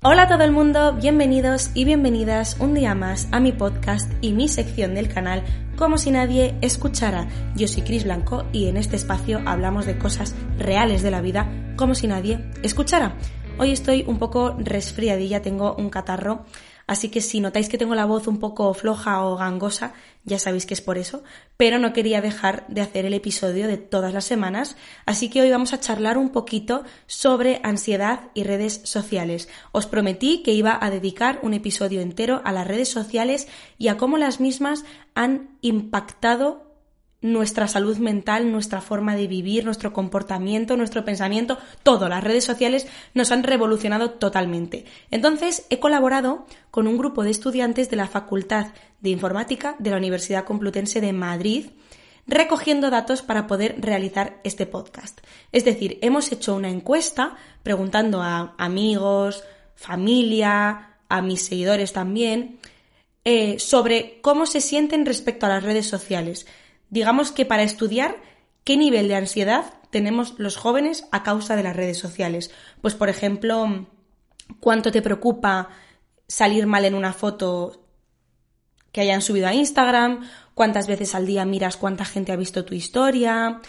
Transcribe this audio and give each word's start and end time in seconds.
Hola 0.00 0.22
a 0.22 0.28
todo 0.28 0.44
el 0.44 0.52
mundo, 0.52 0.92
bienvenidos 0.92 1.72
y 1.74 1.84
bienvenidas 1.84 2.56
un 2.60 2.72
día 2.72 2.94
más 2.94 3.26
a 3.32 3.40
mi 3.40 3.50
podcast 3.50 4.08
y 4.20 4.30
mi 4.30 4.46
sección 4.46 4.94
del 4.94 5.12
canal 5.12 5.42
Como 5.76 5.98
si 5.98 6.12
nadie 6.12 6.56
escuchara. 6.60 7.26
Yo 7.56 7.66
soy 7.66 7.82
Cris 7.82 8.04
Blanco 8.04 8.44
y 8.52 8.68
en 8.68 8.76
este 8.76 8.94
espacio 8.94 9.40
hablamos 9.44 9.86
de 9.86 9.98
cosas 9.98 10.36
reales 10.56 11.02
de 11.02 11.10
la 11.10 11.20
vida 11.20 11.50
como 11.76 11.96
si 11.96 12.06
nadie 12.06 12.48
escuchara. 12.62 13.16
Hoy 13.58 13.72
estoy 13.72 14.04
un 14.06 14.20
poco 14.20 14.54
resfriadilla, 14.56 15.42
tengo 15.42 15.74
un 15.74 15.90
catarro 15.90 16.44
Así 16.88 17.10
que 17.10 17.20
si 17.20 17.38
notáis 17.40 17.68
que 17.68 17.76
tengo 17.76 17.94
la 17.94 18.06
voz 18.06 18.26
un 18.26 18.38
poco 18.38 18.72
floja 18.72 19.22
o 19.22 19.36
gangosa, 19.36 19.92
ya 20.24 20.38
sabéis 20.38 20.64
que 20.64 20.72
es 20.72 20.80
por 20.80 20.96
eso, 20.96 21.22
pero 21.58 21.78
no 21.78 21.92
quería 21.92 22.22
dejar 22.22 22.66
de 22.68 22.80
hacer 22.80 23.04
el 23.04 23.12
episodio 23.12 23.68
de 23.68 23.76
todas 23.76 24.14
las 24.14 24.24
semanas, 24.24 24.74
así 25.04 25.28
que 25.28 25.42
hoy 25.42 25.50
vamos 25.50 25.74
a 25.74 25.80
charlar 25.80 26.16
un 26.16 26.30
poquito 26.30 26.84
sobre 27.06 27.60
ansiedad 27.62 28.30
y 28.32 28.42
redes 28.42 28.80
sociales. 28.84 29.50
Os 29.70 29.86
prometí 29.86 30.42
que 30.42 30.52
iba 30.52 30.78
a 30.80 30.90
dedicar 30.90 31.40
un 31.42 31.52
episodio 31.52 32.00
entero 32.00 32.40
a 32.44 32.52
las 32.52 32.66
redes 32.66 32.88
sociales 32.88 33.48
y 33.76 33.88
a 33.88 33.98
cómo 33.98 34.16
las 34.16 34.40
mismas 34.40 34.84
han 35.14 35.58
impactado 35.60 36.67
nuestra 37.20 37.66
salud 37.66 37.98
mental, 37.98 38.52
nuestra 38.52 38.80
forma 38.80 39.16
de 39.16 39.26
vivir, 39.26 39.64
nuestro 39.64 39.92
comportamiento, 39.92 40.76
nuestro 40.76 41.04
pensamiento, 41.04 41.58
todo. 41.82 42.08
Las 42.08 42.22
redes 42.22 42.44
sociales 42.44 42.86
nos 43.14 43.32
han 43.32 43.42
revolucionado 43.42 44.10
totalmente. 44.10 44.84
Entonces, 45.10 45.66
he 45.68 45.80
colaborado 45.80 46.46
con 46.70 46.86
un 46.86 46.96
grupo 46.96 47.24
de 47.24 47.30
estudiantes 47.30 47.90
de 47.90 47.96
la 47.96 48.06
Facultad 48.06 48.68
de 49.00 49.10
Informática 49.10 49.74
de 49.78 49.90
la 49.90 49.96
Universidad 49.96 50.44
Complutense 50.44 51.00
de 51.00 51.12
Madrid, 51.12 51.66
recogiendo 52.26 52.90
datos 52.90 53.22
para 53.22 53.46
poder 53.46 53.76
realizar 53.80 54.40
este 54.44 54.66
podcast. 54.66 55.18
Es 55.50 55.64
decir, 55.64 55.98
hemos 56.02 56.30
hecho 56.30 56.54
una 56.54 56.70
encuesta 56.70 57.36
preguntando 57.64 58.22
a 58.22 58.54
amigos, 58.58 59.42
familia, 59.74 60.98
a 61.08 61.22
mis 61.22 61.42
seguidores 61.42 61.92
también, 61.92 62.58
eh, 63.24 63.58
sobre 63.58 64.20
cómo 64.20 64.46
se 64.46 64.60
sienten 64.60 65.04
respecto 65.04 65.46
a 65.46 65.48
las 65.48 65.64
redes 65.64 65.86
sociales 65.86 66.46
digamos 66.90 67.32
que 67.32 67.44
para 67.44 67.62
estudiar 67.62 68.16
qué 68.64 68.76
nivel 68.76 69.08
de 69.08 69.16
ansiedad 69.16 69.74
tenemos 69.90 70.34
los 70.38 70.56
jóvenes 70.56 71.06
a 71.12 71.22
causa 71.22 71.56
de 71.56 71.62
las 71.62 71.76
redes 71.76 71.98
sociales. 71.98 72.50
Pues, 72.82 72.94
por 72.94 73.08
ejemplo, 73.08 73.86
cuánto 74.60 74.92
te 74.92 75.02
preocupa 75.02 75.70
salir 76.26 76.66
mal 76.66 76.84
en 76.84 76.94
una 76.94 77.12
foto 77.12 77.84
que 78.92 79.00
hayan 79.00 79.22
subido 79.22 79.48
a 79.48 79.54
Instagram, 79.54 80.28
cuántas 80.54 80.86
veces 80.86 81.14
al 81.14 81.26
día 81.26 81.44
miras 81.44 81.76
cuánta 81.76 82.04
gente 82.04 82.32
ha 82.32 82.36
visto 82.36 82.64
tu 82.64 82.74
historia, 82.74 83.60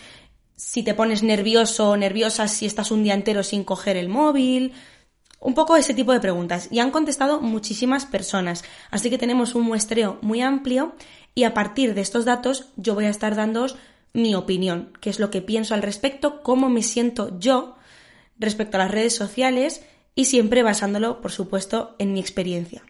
si 0.56 0.84
te 0.84 0.94
pones 0.94 1.24
nervioso 1.24 1.92
o 1.92 1.98
nerviosa 1.98 2.48
si 2.48 2.66
estás 2.66 2.92
un 2.92 3.04
día 3.04 3.14
entero 3.14 3.44
sin 3.44 3.64
coger 3.64 3.96
el 3.96 4.10
móvil, 4.10 4.74
un 5.40 5.54
poco 5.54 5.78
ese 5.78 5.94
tipo 5.94 6.12
de 6.12 6.20
preguntas. 6.20 6.68
Y 6.72 6.80
han 6.80 6.92
contestado 6.92 7.40
muchísimas 7.40 8.06
personas, 8.06 8.64
así 8.92 9.10
que 9.10 9.18
tenemos 9.18 9.56
un 9.56 9.64
muestreo 9.64 10.18
muy 10.22 10.42
amplio 10.42 10.96
y 11.36 11.44
a 11.44 11.54
partir 11.54 11.94
de 11.94 12.02
estos 12.02 12.26
datos 12.26 12.70
yo 12.76 12.96
voy 12.96 13.06
a 13.06 13.10
estar 13.10 13.36
dándoos 13.36 13.78
mi 14.14 14.36
opinión, 14.36 14.94
qué 15.02 15.10
es 15.10 15.20
lo 15.20 15.30
que 15.30 15.42
pienso 15.42 15.74
al 15.74 15.82
respecto, 15.82 16.42
cómo 16.42 16.70
me 16.70 16.84
siento 16.84 17.38
yo 17.40 17.76
respecto 18.40 18.78
a 18.78 18.82
las 18.82 18.92
redes 18.92 19.16
sociales 19.16 19.84
y 20.16 20.26
siempre 20.26 20.64
basándolo, 20.64 21.22
por 21.22 21.32
supuesto, 21.32 21.96
en 22.00 22.14
mi 22.14 22.20
experiencia. 22.20 22.84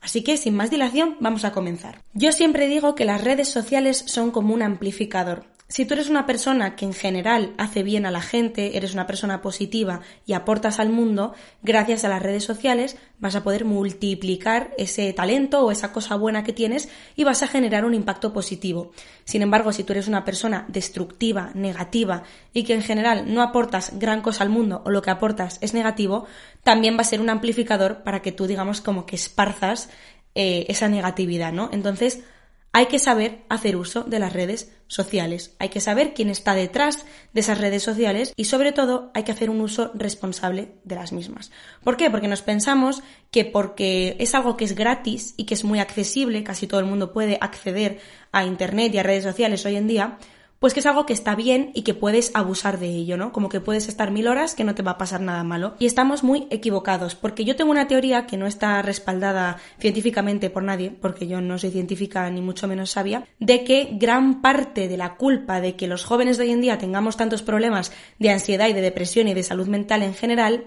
Así 0.00 0.22
que, 0.22 0.36
sin 0.36 0.54
más 0.54 0.70
dilación, 0.70 1.16
vamos 1.20 1.44
a 1.44 1.52
comenzar. 1.52 2.02
Yo 2.14 2.32
siempre 2.32 2.68
digo 2.68 2.94
que 2.94 3.04
las 3.04 3.22
redes 3.22 3.48
sociales 3.48 4.04
son 4.06 4.30
como 4.30 4.54
un 4.54 4.62
amplificador. 4.62 5.44
Si 5.70 5.84
tú 5.84 5.94
eres 5.94 6.10
una 6.10 6.26
persona 6.26 6.74
que 6.74 6.84
en 6.84 6.92
general 6.92 7.54
hace 7.56 7.84
bien 7.84 8.04
a 8.04 8.10
la 8.10 8.20
gente, 8.20 8.76
eres 8.76 8.92
una 8.92 9.06
persona 9.06 9.40
positiva 9.40 10.00
y 10.26 10.32
aportas 10.32 10.80
al 10.80 10.88
mundo, 10.90 11.32
gracias 11.62 12.04
a 12.04 12.08
las 12.08 12.20
redes 12.20 12.42
sociales 12.42 12.96
vas 13.20 13.36
a 13.36 13.44
poder 13.44 13.64
multiplicar 13.64 14.74
ese 14.78 15.12
talento 15.12 15.64
o 15.64 15.70
esa 15.70 15.92
cosa 15.92 16.16
buena 16.16 16.42
que 16.42 16.52
tienes 16.52 16.88
y 17.14 17.22
vas 17.22 17.44
a 17.44 17.46
generar 17.46 17.84
un 17.84 17.94
impacto 17.94 18.32
positivo. 18.32 18.90
Sin 19.22 19.42
embargo, 19.42 19.72
si 19.72 19.84
tú 19.84 19.92
eres 19.92 20.08
una 20.08 20.24
persona 20.24 20.66
destructiva, 20.66 21.52
negativa 21.54 22.24
y 22.52 22.64
que 22.64 22.74
en 22.74 22.82
general 22.82 23.32
no 23.32 23.40
aportas 23.40 23.96
gran 23.96 24.22
cosa 24.22 24.42
al 24.42 24.50
mundo 24.50 24.82
o 24.84 24.90
lo 24.90 25.02
que 25.02 25.10
aportas 25.10 25.58
es 25.60 25.72
negativo, 25.72 26.26
también 26.64 26.96
va 26.96 27.02
a 27.02 27.04
ser 27.04 27.20
un 27.20 27.30
amplificador 27.30 28.02
para 28.02 28.22
que 28.22 28.32
tú 28.32 28.48
digamos 28.48 28.80
como 28.80 29.06
que 29.06 29.14
esparzas 29.14 29.88
eh, 30.34 30.66
esa 30.68 30.88
negatividad, 30.88 31.52
¿no? 31.52 31.70
Entonces, 31.72 32.24
hay 32.72 32.86
que 32.86 32.98
saber 32.98 33.44
hacer 33.48 33.76
uso 33.76 34.04
de 34.04 34.18
las 34.18 34.32
redes 34.32 34.72
sociales, 34.86 35.54
hay 35.58 35.68
que 35.68 35.80
saber 35.80 36.14
quién 36.14 36.30
está 36.30 36.54
detrás 36.54 37.04
de 37.32 37.40
esas 37.40 37.58
redes 37.58 37.82
sociales 37.82 38.32
y 38.36 38.44
sobre 38.44 38.72
todo 38.72 39.10
hay 39.14 39.24
que 39.24 39.32
hacer 39.32 39.50
un 39.50 39.60
uso 39.60 39.90
responsable 39.94 40.72
de 40.84 40.94
las 40.94 41.12
mismas. 41.12 41.50
¿Por 41.82 41.96
qué? 41.96 42.10
Porque 42.10 42.28
nos 42.28 42.42
pensamos 42.42 43.02
que 43.30 43.44
porque 43.44 44.16
es 44.20 44.34
algo 44.34 44.56
que 44.56 44.64
es 44.64 44.74
gratis 44.74 45.34
y 45.36 45.44
que 45.44 45.54
es 45.54 45.64
muy 45.64 45.80
accesible, 45.80 46.44
casi 46.44 46.66
todo 46.66 46.80
el 46.80 46.86
mundo 46.86 47.12
puede 47.12 47.38
acceder 47.40 48.00
a 48.32 48.44
Internet 48.44 48.94
y 48.94 48.98
a 48.98 49.02
redes 49.02 49.24
sociales 49.24 49.64
hoy 49.66 49.76
en 49.76 49.88
día, 49.88 50.18
pues 50.60 50.74
que 50.74 50.80
es 50.80 50.86
algo 50.86 51.06
que 51.06 51.14
está 51.14 51.34
bien 51.34 51.72
y 51.74 51.82
que 51.82 51.94
puedes 51.94 52.30
abusar 52.34 52.78
de 52.78 52.88
ello, 52.88 53.16
¿no? 53.16 53.32
Como 53.32 53.48
que 53.48 53.60
puedes 53.60 53.88
estar 53.88 54.10
mil 54.10 54.28
horas 54.28 54.54
que 54.54 54.62
no 54.62 54.74
te 54.74 54.82
va 54.82 54.92
a 54.92 54.98
pasar 54.98 55.22
nada 55.22 55.42
malo. 55.42 55.74
Y 55.78 55.86
estamos 55.86 56.22
muy 56.22 56.46
equivocados, 56.50 57.14
porque 57.14 57.46
yo 57.46 57.56
tengo 57.56 57.70
una 57.70 57.88
teoría 57.88 58.26
que 58.26 58.36
no 58.36 58.46
está 58.46 58.82
respaldada 58.82 59.56
científicamente 59.78 60.50
por 60.50 60.62
nadie, 60.62 60.90
porque 60.90 61.26
yo 61.26 61.40
no 61.40 61.58
soy 61.58 61.70
científica 61.70 62.28
ni 62.28 62.42
mucho 62.42 62.68
menos 62.68 62.90
sabia, 62.90 63.26
de 63.38 63.64
que 63.64 63.88
gran 63.92 64.42
parte 64.42 64.86
de 64.86 64.98
la 64.98 65.14
culpa 65.14 65.62
de 65.62 65.76
que 65.76 65.86
los 65.86 66.04
jóvenes 66.04 66.36
de 66.36 66.44
hoy 66.44 66.50
en 66.50 66.60
día 66.60 66.76
tengamos 66.76 67.16
tantos 67.16 67.42
problemas 67.42 67.90
de 68.18 68.28
ansiedad 68.28 68.68
y 68.68 68.74
de 68.74 68.82
depresión 68.82 69.28
y 69.28 69.34
de 69.34 69.42
salud 69.42 69.66
mental 69.66 70.02
en 70.02 70.12
general 70.12 70.66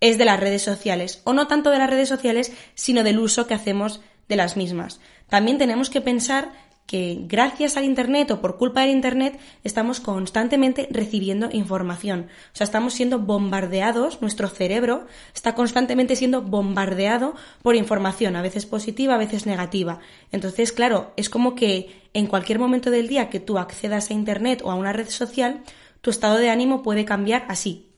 es 0.00 0.16
de 0.16 0.24
las 0.24 0.40
redes 0.40 0.62
sociales, 0.62 1.20
o 1.24 1.34
no 1.34 1.48
tanto 1.48 1.70
de 1.70 1.78
las 1.78 1.90
redes 1.90 2.08
sociales, 2.08 2.50
sino 2.74 3.04
del 3.04 3.18
uso 3.18 3.46
que 3.46 3.52
hacemos 3.52 4.00
de 4.26 4.36
las 4.36 4.56
mismas. 4.56 5.00
También 5.28 5.58
tenemos 5.58 5.90
que 5.90 6.00
pensar 6.00 6.52
que 6.86 7.18
gracias 7.20 7.76
al 7.76 7.84
Internet 7.84 8.30
o 8.30 8.40
por 8.40 8.58
culpa 8.58 8.82
del 8.82 8.90
Internet 8.90 9.38
estamos 9.62 10.00
constantemente 10.00 10.86
recibiendo 10.90 11.48
información. 11.50 12.28
O 12.52 12.56
sea, 12.56 12.64
estamos 12.64 12.92
siendo 12.92 13.18
bombardeados, 13.18 14.20
nuestro 14.20 14.48
cerebro 14.48 15.06
está 15.34 15.54
constantemente 15.54 16.14
siendo 16.14 16.42
bombardeado 16.42 17.34
por 17.62 17.74
información, 17.74 18.36
a 18.36 18.42
veces 18.42 18.66
positiva, 18.66 19.14
a 19.14 19.18
veces 19.18 19.46
negativa. 19.46 20.00
Entonces, 20.30 20.72
claro, 20.72 21.12
es 21.16 21.30
como 21.30 21.54
que 21.54 22.02
en 22.12 22.26
cualquier 22.26 22.58
momento 22.58 22.90
del 22.90 23.08
día 23.08 23.30
que 23.30 23.40
tú 23.40 23.58
accedas 23.58 24.10
a 24.10 24.14
Internet 24.14 24.60
o 24.62 24.70
a 24.70 24.74
una 24.74 24.92
red 24.92 25.08
social, 25.08 25.62
tu 26.00 26.10
estado 26.10 26.36
de 26.36 26.50
ánimo 26.50 26.82
puede 26.82 27.06
cambiar 27.06 27.46
así, 27.48 27.93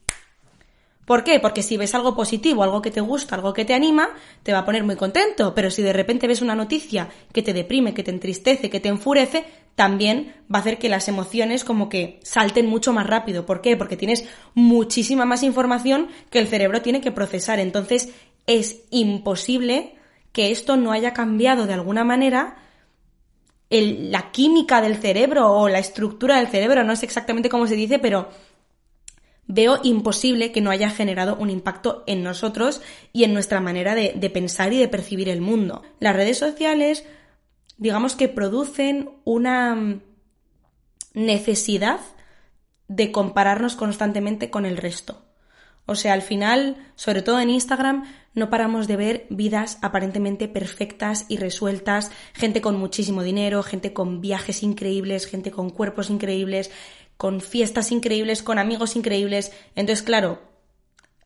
¿Por 1.07 1.23
qué? 1.23 1.39
Porque 1.39 1.63
si 1.63 1.77
ves 1.77 1.95
algo 1.95 2.17
positivo, 2.17 2.65
algo 2.65 2.83
que 2.83 2.91
te 2.91 3.01
gusta, 3.01 3.37
algo 3.37 3.55
que 3.55 3.65
te 3.65 3.75
anima, 3.75 4.11
te 4.43 4.53
va 4.53 4.59
a 4.59 4.65
poner 4.65 4.83
muy 4.83 4.97
contento. 4.97 5.55
Pero 5.55 5.71
si 5.71 5.81
de 5.81 5.93
repente 5.93 6.27
ves 6.27 6.43
una 6.43 6.57
noticia 6.57 7.09
que 7.33 7.43
te 7.43 7.53
deprime, 7.53 7.95
que 7.95 8.03
te 8.03 8.11
entristece, 8.11 8.69
que 8.69 8.81
te 8.81 8.89
enfurece, 8.89 9.45
también 9.77 10.35
va 10.53 10.59
a 10.59 10.63
hacer 10.63 10.79
que 10.79 10.89
las 10.89 11.07
emociones 11.07 11.63
como 11.63 11.89
que 11.89 12.19
salten 12.25 12.67
mucho 12.67 12.93
más 12.93 13.07
rápido. 13.07 13.47
¿Por 13.47 13.61
qué? 13.61 13.77
Porque 13.77 13.97
tienes 13.97 14.25
muchísima 14.55 15.25
más 15.25 15.45
información 15.45 16.09
que 16.29 16.41
el 16.41 16.49
cerebro 16.49 16.83
tiene 16.83 17.01
que 17.01 17.13
procesar. 17.13 17.61
Entonces 17.61 18.09
es 18.47 18.83
imposible 18.91 19.95
que 20.33 20.51
esto 20.51 20.77
no 20.77 20.91
haya 20.91 21.13
cambiado 21.13 21.67
de 21.67 21.75
alguna 21.75 22.03
manera 22.03 22.57
la 23.71 24.31
química 24.33 24.81
del 24.81 24.97
cerebro 24.97 25.53
o 25.53 25.69
la 25.69 25.79
estructura 25.79 26.39
del 26.39 26.49
cerebro. 26.49 26.83
No 26.83 26.97
sé 26.97 27.07
exactamente 27.07 27.49
cómo 27.49 27.69
se 27.69 27.77
dice, 27.77 28.01
pero 28.01 28.29
veo 29.49 29.79
imposible 29.83 30.53
que 30.53 30.61
no 30.61 30.71
haya 30.71 30.91
generado 30.91 31.37
un 31.37 31.51
impacto 31.51 32.03
en 32.07 32.23
nosotros 32.23 32.81
y 33.13 33.25
en 33.25 33.33
nuestra 33.33 33.61
manera 33.61 33.95
de, 33.95 34.31
pensar 34.31 34.73
y 34.73 34.79
de 34.79 34.89
percibir 34.89 35.29
el 35.29 35.41
mundo. 35.41 35.83
Las 36.01 36.17
redes 36.17 36.39
sociales, 36.39 37.05
digamos 37.77 38.17
que 38.17 38.29
producen 38.29 39.11
una 39.25 39.75
mm, 39.75 40.03
necesidad 41.15 42.01
de 42.89 43.13
compararnos 43.13 43.77
constantemente 43.77 44.51
con 44.51 44.67
el 44.67 44.77
resto. 44.77 45.23
O 45.89 45.95
sea, 45.95 46.15
al 46.15 46.23
final, 46.23 46.77
sobre 46.97 47.23
todo 47.23 47.39
en 47.39 47.51
Instagram, 47.51 48.05
no 48.35 48.51
paramos 48.51 48.89
de 48.89 48.97
ver 48.97 49.27
vidas 49.31 49.79
aparentemente 49.83 50.49
perfectas 50.49 51.27
y 51.29 51.37
resueltas, 51.37 52.11
gente 52.35 52.61
con 52.61 52.77
muchísimo 52.77 53.23
dinero, 53.23 53.63
gente 53.63 53.93
con 53.93 54.21
viajes 54.21 54.65
increíbles, 54.65 55.27
gente 55.27 55.53
con 55.53 55.71
cuerpos 55.71 56.11
increíbles, 56.11 56.73
con 57.17 57.41
fiestas 57.41 57.93
increíbles, 57.93 58.43
con 58.43 58.59
amigos 58.59 58.97
increíbles. 58.97 59.53
Entonces, 59.75 60.05
claro, 60.05 60.41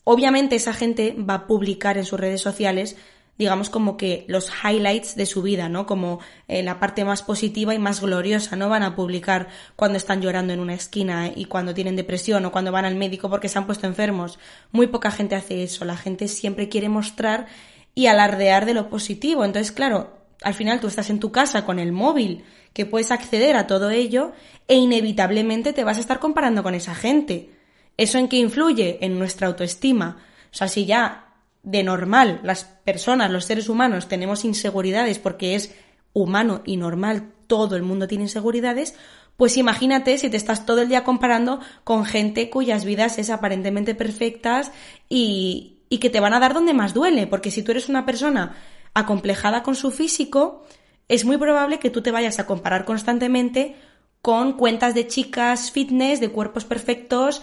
obviamente 0.04 0.56
esa 0.56 0.72
gente 0.72 1.14
va 1.18 1.34
a 1.34 1.46
publicar 1.46 1.98
en 1.98 2.04
sus 2.04 2.20
redes 2.20 2.40
sociales, 2.40 2.96
digamos, 3.38 3.70
como 3.70 3.96
que 3.96 4.24
los 4.28 4.52
highlights 4.62 5.16
de 5.16 5.24
su 5.24 5.40
vida, 5.40 5.68
¿no? 5.68 5.86
Como 5.86 6.20
eh, 6.46 6.62
la 6.62 6.78
parte 6.78 7.04
más 7.04 7.22
positiva 7.22 7.74
y 7.74 7.78
más 7.78 8.02
gloriosa, 8.02 8.54
¿no? 8.54 8.68
Van 8.68 8.82
a 8.82 8.94
publicar 8.94 9.48
cuando 9.76 9.96
están 9.96 10.20
llorando 10.20 10.52
en 10.52 10.60
una 10.60 10.74
esquina 10.74 11.32
y 11.34 11.46
cuando 11.46 11.72
tienen 11.72 11.96
depresión 11.96 12.44
o 12.44 12.52
cuando 12.52 12.70
van 12.70 12.84
al 12.84 12.96
médico 12.96 13.30
porque 13.30 13.48
se 13.48 13.58
han 13.58 13.66
puesto 13.66 13.86
enfermos. 13.86 14.38
Muy 14.72 14.88
poca 14.88 15.10
gente 15.10 15.36
hace 15.36 15.62
eso. 15.62 15.86
La 15.86 15.96
gente 15.96 16.28
siempre 16.28 16.68
quiere 16.68 16.90
mostrar 16.90 17.46
y 17.94 18.06
alardear 18.06 18.66
de 18.66 18.74
lo 18.74 18.90
positivo. 18.90 19.44
Entonces, 19.44 19.72
claro, 19.72 20.19
al 20.42 20.54
final 20.54 20.80
tú 20.80 20.86
estás 20.86 21.10
en 21.10 21.20
tu 21.20 21.32
casa 21.32 21.64
con 21.64 21.78
el 21.78 21.92
móvil, 21.92 22.44
que 22.72 22.86
puedes 22.86 23.10
acceder 23.10 23.56
a 23.56 23.66
todo 23.66 23.90
ello 23.90 24.32
e 24.68 24.76
inevitablemente 24.76 25.72
te 25.72 25.84
vas 25.84 25.98
a 25.98 26.00
estar 26.00 26.20
comparando 26.20 26.62
con 26.62 26.74
esa 26.74 26.94
gente. 26.94 27.50
¿Eso 27.96 28.18
en 28.18 28.28
qué 28.28 28.36
influye? 28.36 28.98
En 29.02 29.18
nuestra 29.18 29.48
autoestima. 29.48 30.18
O 30.52 30.54
sea, 30.54 30.68
si 30.68 30.86
ya 30.86 31.34
de 31.62 31.82
normal 31.82 32.40
las 32.42 32.64
personas, 32.64 33.30
los 33.30 33.44
seres 33.44 33.68
humanos, 33.68 34.08
tenemos 34.08 34.44
inseguridades 34.44 35.18
porque 35.18 35.54
es 35.54 35.74
humano 36.12 36.62
y 36.64 36.76
normal, 36.76 37.32
todo 37.46 37.76
el 37.76 37.82
mundo 37.82 38.08
tiene 38.08 38.24
inseguridades, 38.24 38.94
pues 39.36 39.56
imagínate 39.56 40.18
si 40.18 40.30
te 40.30 40.36
estás 40.36 40.66
todo 40.66 40.82
el 40.82 40.88
día 40.88 41.04
comparando 41.04 41.60
con 41.84 42.04
gente 42.04 42.50
cuyas 42.50 42.84
vidas 42.84 43.18
es 43.18 43.30
aparentemente 43.30 43.94
perfectas 43.94 44.72
y, 45.08 45.78
y 45.88 45.98
que 45.98 46.10
te 46.10 46.20
van 46.20 46.34
a 46.34 46.40
dar 46.40 46.54
donde 46.54 46.74
más 46.74 46.94
duele, 46.94 47.26
porque 47.26 47.50
si 47.50 47.62
tú 47.62 47.72
eres 47.72 47.88
una 47.88 48.06
persona 48.06 48.56
acomplejada 48.94 49.62
con 49.62 49.74
su 49.74 49.90
físico, 49.90 50.64
es 51.08 51.24
muy 51.24 51.38
probable 51.38 51.78
que 51.78 51.90
tú 51.90 52.02
te 52.02 52.10
vayas 52.12 52.38
a 52.38 52.46
comparar 52.46 52.84
constantemente 52.84 53.76
con 54.22 54.52
cuentas 54.52 54.94
de 54.94 55.06
chicas 55.06 55.70
fitness, 55.70 56.20
de 56.20 56.30
cuerpos 56.30 56.64
perfectos, 56.64 57.42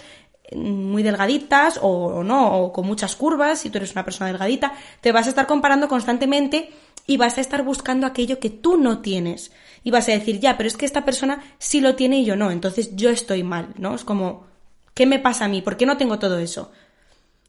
muy 0.56 1.04
delgaditas 1.04 1.80
o, 1.82 2.24
no, 2.24 2.62
o 2.62 2.72
con 2.72 2.86
muchas 2.86 3.16
curvas, 3.16 3.60
si 3.60 3.70
tú 3.70 3.78
eres 3.78 3.92
una 3.92 4.06
persona 4.06 4.30
delgadita, 4.30 4.74
te 5.02 5.12
vas 5.12 5.26
a 5.26 5.30
estar 5.30 5.48
comparando 5.48 5.88
constantemente 5.88 6.70
y 7.06 7.18
vas 7.18 7.38
a 7.38 7.42
estar 7.42 7.64
buscando 7.64 8.08
aquello 8.08 8.40
que 8.40 8.50
tú 8.50 8.78
no 8.78 9.00
tienes. 9.00 9.52
Y 9.84 9.92
vas 9.92 10.08
a 10.10 10.14
decir, 10.14 10.40
ya, 10.40 10.58
pero 10.58 10.68
es 10.68 10.78
que 10.78 10.86
esta 10.86 11.06
persona 11.06 11.42
sí 11.58 11.82
lo 11.82 11.96
tiene 11.96 12.20
y 12.20 12.26
yo 12.26 12.36
no, 12.36 12.52
entonces 12.52 12.96
yo 12.96 13.10
estoy 13.10 13.44
mal, 13.44 13.74
¿no? 13.78 13.96
Es 13.96 14.04
como, 14.04 14.46
¿qué 14.94 15.06
me 15.06 15.20
pasa 15.20 15.46
a 15.46 15.48
mí? 15.48 15.62
¿Por 15.62 15.78
qué 15.78 15.86
no 15.86 15.98
tengo 15.98 16.20
todo 16.20 16.40
eso? 16.40 16.72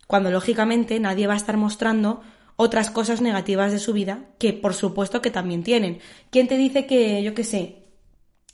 Cuando 0.07 0.31
lógicamente 0.31 0.99
nadie 1.01 1.27
va 1.27 1.35
a 1.35 1.39
estar 1.39 1.57
mostrando 1.57 2.23
otras 2.61 2.91
cosas 2.91 3.21
negativas 3.21 3.71
de 3.71 3.79
su 3.79 3.93
vida, 3.93 4.25
que 4.37 4.53
por 4.53 4.75
supuesto 4.75 5.23
que 5.23 5.31
también 5.31 5.63
tienen. 5.63 6.01
¿Quién 6.31 6.49
te 6.49 6.57
dice 6.57 6.87
que, 6.87 7.23
yo 7.23 7.33
qué 7.33 7.45
sé, 7.45 7.87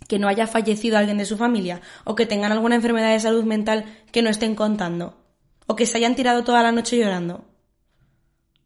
que 0.07 0.19
no 0.19 0.29
haya 0.29 0.47
fallecido 0.47 0.99
alguien 0.99 1.17
de 1.17 1.25
su 1.25 1.39
familia 1.39 1.81
o 2.05 2.15
que 2.15 2.27
tengan 2.27 2.53
alguna 2.53 2.75
enfermedad 2.75 3.15
de 3.15 3.21
salud 3.21 3.45
mental 3.45 3.87
que 4.13 4.21
no 4.21 4.29
estén 4.29 4.55
contando 4.55 5.25
o 5.67 5.75
que 5.75 5.87
se 5.87 5.97
hayan 5.97 6.17
tirado 6.17 6.45
toda 6.45 6.63
la 6.63 6.71
noche 6.71 6.99
llorando. 6.99 7.47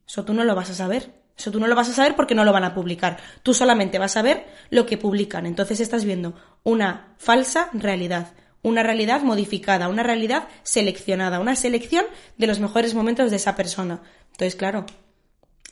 Eso 0.08 0.24
tú 0.24 0.34
no 0.34 0.42
lo 0.42 0.56
vas 0.56 0.70
a 0.70 0.74
saber. 0.74 1.14
Eso 1.36 1.52
tú 1.52 1.60
no 1.60 1.68
lo 1.68 1.76
vas 1.76 1.88
a 1.88 1.94
saber 1.94 2.16
porque 2.16 2.34
no 2.34 2.44
lo 2.44 2.52
van 2.52 2.64
a 2.64 2.74
publicar. 2.74 3.18
Tú 3.44 3.54
solamente 3.54 4.00
vas 4.00 4.16
a 4.16 4.22
ver 4.22 4.44
lo 4.70 4.86
que 4.86 4.98
publican. 4.98 5.46
Entonces 5.46 5.78
estás 5.78 6.04
viendo 6.04 6.34
una 6.64 7.14
falsa 7.16 7.70
realidad, 7.74 8.32
una 8.62 8.82
realidad 8.82 9.22
modificada, 9.22 9.88
una 9.88 10.02
realidad 10.02 10.48
seleccionada, 10.64 11.38
una 11.38 11.54
selección 11.54 12.06
de 12.38 12.48
los 12.48 12.58
mejores 12.58 12.94
momentos 12.94 13.30
de 13.30 13.36
esa 13.36 13.54
persona. 13.54 14.02
Entonces, 14.32 14.56
claro, 14.56 14.84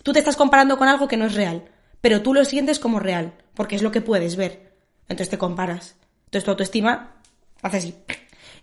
tú 0.06 0.12
te 0.12 0.20
estás 0.20 0.36
comparando 0.36 0.78
con 0.78 0.86
algo 0.86 1.08
que 1.08 1.16
no 1.16 1.26
es 1.26 1.34
real, 1.34 1.64
pero 2.00 2.22
tú 2.22 2.32
lo 2.32 2.44
sientes 2.44 2.78
como 2.78 3.00
real, 3.00 3.32
porque 3.54 3.74
es 3.74 3.82
lo 3.82 3.90
que 3.90 4.00
puedes 4.00 4.36
ver. 4.36 4.72
Entonces 5.08 5.30
te 5.30 5.36
comparas. 5.36 5.96
Entonces 6.26 6.44
tu 6.44 6.52
autoestima 6.52 7.16
hace 7.60 7.78
así. 7.78 7.94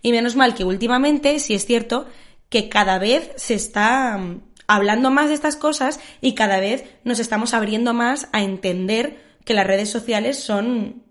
Y 0.00 0.12
menos 0.12 0.36
mal 0.36 0.54
que 0.54 0.64
últimamente, 0.64 1.38
sí 1.40 1.52
es 1.52 1.66
cierto, 1.66 2.06
que 2.48 2.70
cada 2.70 2.98
vez 2.98 3.30
se 3.36 3.52
está 3.52 4.16
mm, 4.16 4.40
hablando 4.66 5.10
más 5.10 5.28
de 5.28 5.34
estas 5.34 5.56
cosas 5.56 6.00
y 6.22 6.32
cada 6.32 6.60
vez 6.60 6.86
nos 7.04 7.18
estamos 7.18 7.52
abriendo 7.52 7.92
más 7.92 8.26
a 8.32 8.42
entender 8.42 9.22
que 9.44 9.52
las 9.52 9.66
redes 9.66 9.90
sociales 9.90 10.38
son 10.38 11.02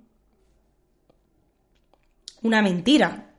una 2.41 2.63
mentira. 2.63 3.32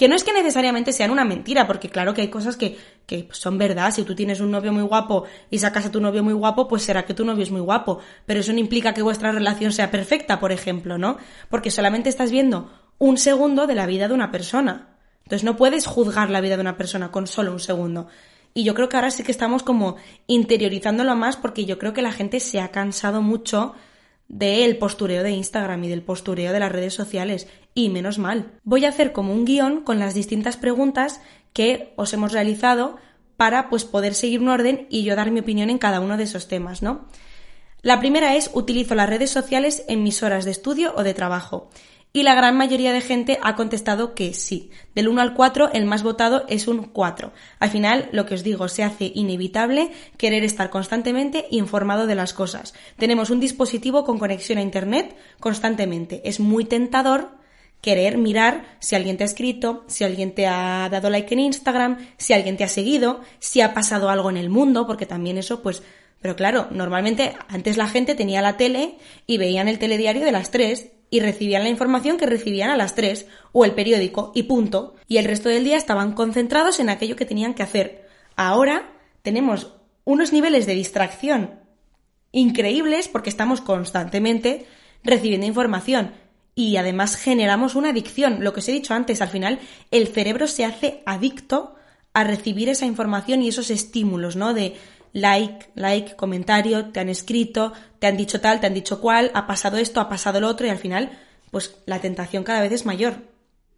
Que 0.00 0.08
no 0.08 0.14
es 0.14 0.24
que 0.24 0.32
necesariamente 0.32 0.94
sean 0.94 1.10
una 1.10 1.26
mentira, 1.26 1.66
porque 1.66 1.90
claro 1.90 2.14
que 2.14 2.22
hay 2.22 2.28
cosas 2.28 2.56
que, 2.56 2.78
que 3.04 3.28
son 3.32 3.58
verdad. 3.58 3.92
Si 3.92 4.02
tú 4.02 4.14
tienes 4.14 4.40
un 4.40 4.50
novio 4.50 4.72
muy 4.72 4.82
guapo 4.82 5.24
y 5.50 5.58
sacas 5.58 5.84
a 5.84 5.92
tu 5.92 6.00
novio 6.00 6.24
muy 6.24 6.32
guapo, 6.32 6.66
pues 6.68 6.84
será 6.84 7.04
que 7.04 7.12
tu 7.12 7.22
novio 7.22 7.42
es 7.42 7.50
muy 7.50 7.60
guapo. 7.60 7.98
Pero 8.24 8.40
eso 8.40 8.50
no 8.54 8.60
implica 8.60 8.94
que 8.94 9.02
vuestra 9.02 9.30
relación 9.30 9.72
sea 9.72 9.90
perfecta, 9.90 10.40
por 10.40 10.52
ejemplo, 10.52 10.96
¿no? 10.96 11.18
Porque 11.50 11.70
solamente 11.70 12.08
estás 12.08 12.30
viendo 12.30 12.72
un 12.96 13.18
segundo 13.18 13.66
de 13.66 13.74
la 13.74 13.84
vida 13.84 14.08
de 14.08 14.14
una 14.14 14.30
persona. 14.30 14.96
Entonces 15.24 15.44
no 15.44 15.58
puedes 15.58 15.86
juzgar 15.86 16.30
la 16.30 16.40
vida 16.40 16.56
de 16.56 16.62
una 16.62 16.78
persona 16.78 17.10
con 17.10 17.26
solo 17.26 17.52
un 17.52 17.60
segundo. 17.60 18.06
Y 18.54 18.64
yo 18.64 18.72
creo 18.72 18.88
que 18.88 18.96
ahora 18.96 19.10
sí 19.10 19.22
que 19.22 19.32
estamos 19.32 19.62
como 19.62 19.96
interiorizándolo 20.26 21.14
más 21.14 21.36
porque 21.36 21.66
yo 21.66 21.78
creo 21.78 21.92
que 21.92 22.00
la 22.00 22.12
gente 22.12 22.40
se 22.40 22.58
ha 22.62 22.70
cansado 22.70 23.20
mucho 23.20 23.74
del 24.30 24.78
postureo 24.78 25.24
de 25.24 25.32
Instagram 25.32 25.82
y 25.84 25.88
del 25.88 26.02
postureo 26.02 26.52
de 26.52 26.60
las 26.60 26.70
redes 26.70 26.94
sociales. 26.94 27.48
Y 27.74 27.88
menos 27.88 28.18
mal. 28.18 28.52
Voy 28.62 28.84
a 28.84 28.88
hacer 28.88 29.12
como 29.12 29.34
un 29.34 29.44
guion 29.44 29.82
con 29.82 29.98
las 29.98 30.14
distintas 30.14 30.56
preguntas 30.56 31.20
que 31.52 31.92
os 31.96 32.12
hemos 32.12 32.32
realizado 32.32 32.96
para 33.36 33.68
pues 33.68 33.84
poder 33.84 34.14
seguir 34.14 34.40
un 34.40 34.48
orden 34.48 34.86
y 34.88 35.02
yo 35.02 35.16
dar 35.16 35.32
mi 35.32 35.40
opinión 35.40 35.68
en 35.68 35.78
cada 35.78 36.00
uno 36.00 36.16
de 36.16 36.24
esos 36.24 36.46
temas, 36.46 36.80
¿no? 36.80 37.06
La 37.82 37.98
primera 37.98 38.36
es 38.36 38.50
utilizo 38.52 38.94
las 38.94 39.08
redes 39.08 39.30
sociales 39.30 39.84
en 39.88 40.02
mis 40.02 40.22
horas 40.22 40.44
de 40.44 40.50
estudio 40.52 40.94
o 40.96 41.02
de 41.02 41.14
trabajo 41.14 41.70
y 42.12 42.24
la 42.24 42.34
gran 42.34 42.56
mayoría 42.56 42.92
de 42.92 43.00
gente 43.00 43.38
ha 43.42 43.54
contestado 43.54 44.14
que 44.14 44.34
sí. 44.34 44.70
Del 44.94 45.08
1 45.08 45.20
al 45.20 45.34
4, 45.34 45.70
el 45.72 45.84
más 45.84 46.02
votado 46.02 46.44
es 46.48 46.66
un 46.66 46.84
4. 46.84 47.32
Al 47.60 47.70
final, 47.70 48.08
lo 48.12 48.26
que 48.26 48.34
os 48.34 48.42
digo, 48.42 48.68
se 48.68 48.82
hace 48.82 49.12
inevitable 49.14 49.92
querer 50.16 50.42
estar 50.42 50.70
constantemente 50.70 51.46
informado 51.50 52.06
de 52.06 52.16
las 52.16 52.34
cosas. 52.34 52.74
Tenemos 52.98 53.30
un 53.30 53.38
dispositivo 53.38 54.04
con 54.04 54.18
conexión 54.18 54.58
a 54.58 54.62
Internet 54.62 55.16
constantemente. 55.38 56.20
Es 56.24 56.40
muy 56.40 56.64
tentador 56.64 57.38
querer 57.80 58.18
mirar 58.18 58.76
si 58.80 58.96
alguien 58.96 59.16
te 59.16 59.24
ha 59.24 59.26
escrito, 59.26 59.84
si 59.86 60.04
alguien 60.04 60.34
te 60.34 60.46
ha 60.46 60.88
dado 60.90 61.10
like 61.10 61.32
en 61.32 61.40
Instagram, 61.40 61.98
si 62.18 62.32
alguien 62.32 62.56
te 62.56 62.64
ha 62.64 62.68
seguido, 62.68 63.20
si 63.38 63.60
ha 63.60 63.72
pasado 63.72 64.10
algo 64.10 64.30
en 64.30 64.36
el 64.36 64.50
mundo, 64.50 64.86
porque 64.86 65.06
también 65.06 65.38
eso, 65.38 65.62
pues, 65.62 65.82
pero 66.20 66.36
claro, 66.36 66.66
normalmente 66.70 67.34
antes 67.48 67.78
la 67.78 67.88
gente 67.88 68.14
tenía 68.14 68.42
la 68.42 68.56
tele 68.56 68.98
y 69.26 69.38
veían 69.38 69.68
el 69.68 69.78
telediario 69.78 70.24
de 70.24 70.32
las 70.32 70.50
3 70.50 70.90
y 71.10 71.20
recibían 71.20 71.64
la 71.64 71.68
información 71.68 72.16
que 72.16 72.26
recibían 72.26 72.70
a 72.70 72.76
las 72.76 72.94
3 72.94 73.26
o 73.52 73.64
el 73.64 73.72
periódico 73.72 74.32
y 74.34 74.44
punto. 74.44 74.94
Y 75.08 75.18
el 75.18 75.24
resto 75.24 75.48
del 75.48 75.64
día 75.64 75.76
estaban 75.76 76.12
concentrados 76.12 76.80
en 76.80 76.88
aquello 76.88 77.16
que 77.16 77.26
tenían 77.26 77.54
que 77.54 77.64
hacer. 77.64 78.08
Ahora 78.36 78.92
tenemos 79.22 79.74
unos 80.04 80.32
niveles 80.32 80.66
de 80.66 80.74
distracción 80.74 81.60
increíbles 82.32 83.08
porque 83.08 83.30
estamos 83.30 83.60
constantemente 83.60 84.66
recibiendo 85.02 85.46
información 85.46 86.12
y 86.54 86.76
además 86.76 87.16
generamos 87.16 87.74
una 87.74 87.90
adicción. 87.90 88.44
Lo 88.44 88.52
que 88.52 88.60
os 88.60 88.68
he 88.68 88.72
dicho 88.72 88.94
antes, 88.94 89.20
al 89.20 89.28
final 89.28 89.58
el 89.90 90.08
cerebro 90.08 90.46
se 90.46 90.64
hace 90.64 91.02
adicto 91.06 91.74
a 92.12 92.24
recibir 92.24 92.68
esa 92.68 92.86
información 92.86 93.42
y 93.42 93.48
esos 93.48 93.70
estímulos, 93.70 94.36
¿no? 94.36 94.52
De 94.52 94.76
like, 95.12 95.70
like, 95.74 96.16
comentario, 96.16 96.86
te 96.86 97.00
han 97.00 97.08
escrito, 97.08 97.72
te 97.98 98.06
han 98.06 98.16
dicho 98.16 98.40
tal, 98.40 98.60
te 98.60 98.66
han 98.66 98.74
dicho 98.74 99.00
cual, 99.00 99.30
ha 99.34 99.46
pasado 99.46 99.76
esto, 99.78 100.00
ha 100.00 100.08
pasado 100.08 100.40
lo 100.40 100.48
otro 100.48 100.66
y 100.66 100.70
al 100.70 100.78
final, 100.78 101.10
pues 101.50 101.76
la 101.86 102.00
tentación 102.00 102.44
cada 102.44 102.60
vez 102.60 102.72
es 102.72 102.86
mayor. 102.86 103.14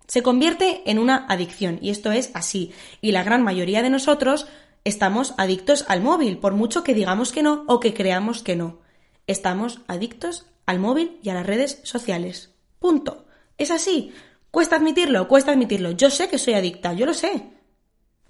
Se 0.06 0.22
convierte 0.22 0.82
en 0.90 0.98
una 0.98 1.26
adicción 1.28 1.78
y 1.80 1.90
esto 1.90 2.12
es 2.12 2.30
así. 2.34 2.72
Y 3.00 3.12
la 3.12 3.22
gran 3.22 3.42
mayoría 3.42 3.82
de 3.82 3.90
nosotros 3.90 4.46
estamos 4.84 5.34
adictos 5.38 5.84
al 5.88 6.02
móvil, 6.02 6.38
por 6.38 6.54
mucho 6.54 6.84
que 6.84 6.94
digamos 6.94 7.32
que 7.32 7.42
no 7.42 7.64
o 7.66 7.80
que 7.80 7.94
creamos 7.94 8.42
que 8.42 8.56
no. 8.56 8.80
Estamos 9.26 9.80
adictos 9.86 10.46
al 10.66 10.80
móvil 10.80 11.18
y 11.22 11.30
a 11.30 11.34
las 11.34 11.46
redes 11.46 11.80
sociales. 11.84 12.50
Punto. 12.78 13.24
Es 13.56 13.70
así. 13.70 14.12
Cuesta 14.50 14.76
admitirlo, 14.76 15.28
cuesta 15.28 15.52
admitirlo. 15.52 15.92
Yo 15.92 16.10
sé 16.10 16.28
que 16.28 16.38
soy 16.38 16.54
adicta, 16.54 16.92
yo 16.92 17.06
lo 17.06 17.14
sé. 17.14 17.46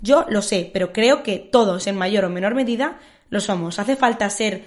Yo 0.03 0.27
lo 0.29 0.43
sé, 0.43 0.69
pero 0.73 0.93
creo 0.93 1.23
que 1.23 1.39
todos, 1.39 1.87
en 1.87 1.97
mayor 1.97 2.25
o 2.25 2.29
menor 2.29 2.55
medida, 2.55 2.99
lo 3.31 3.41
somos. 3.41 3.79
Hace 3.79 3.97
falta 3.97 4.29
ser 4.29 4.65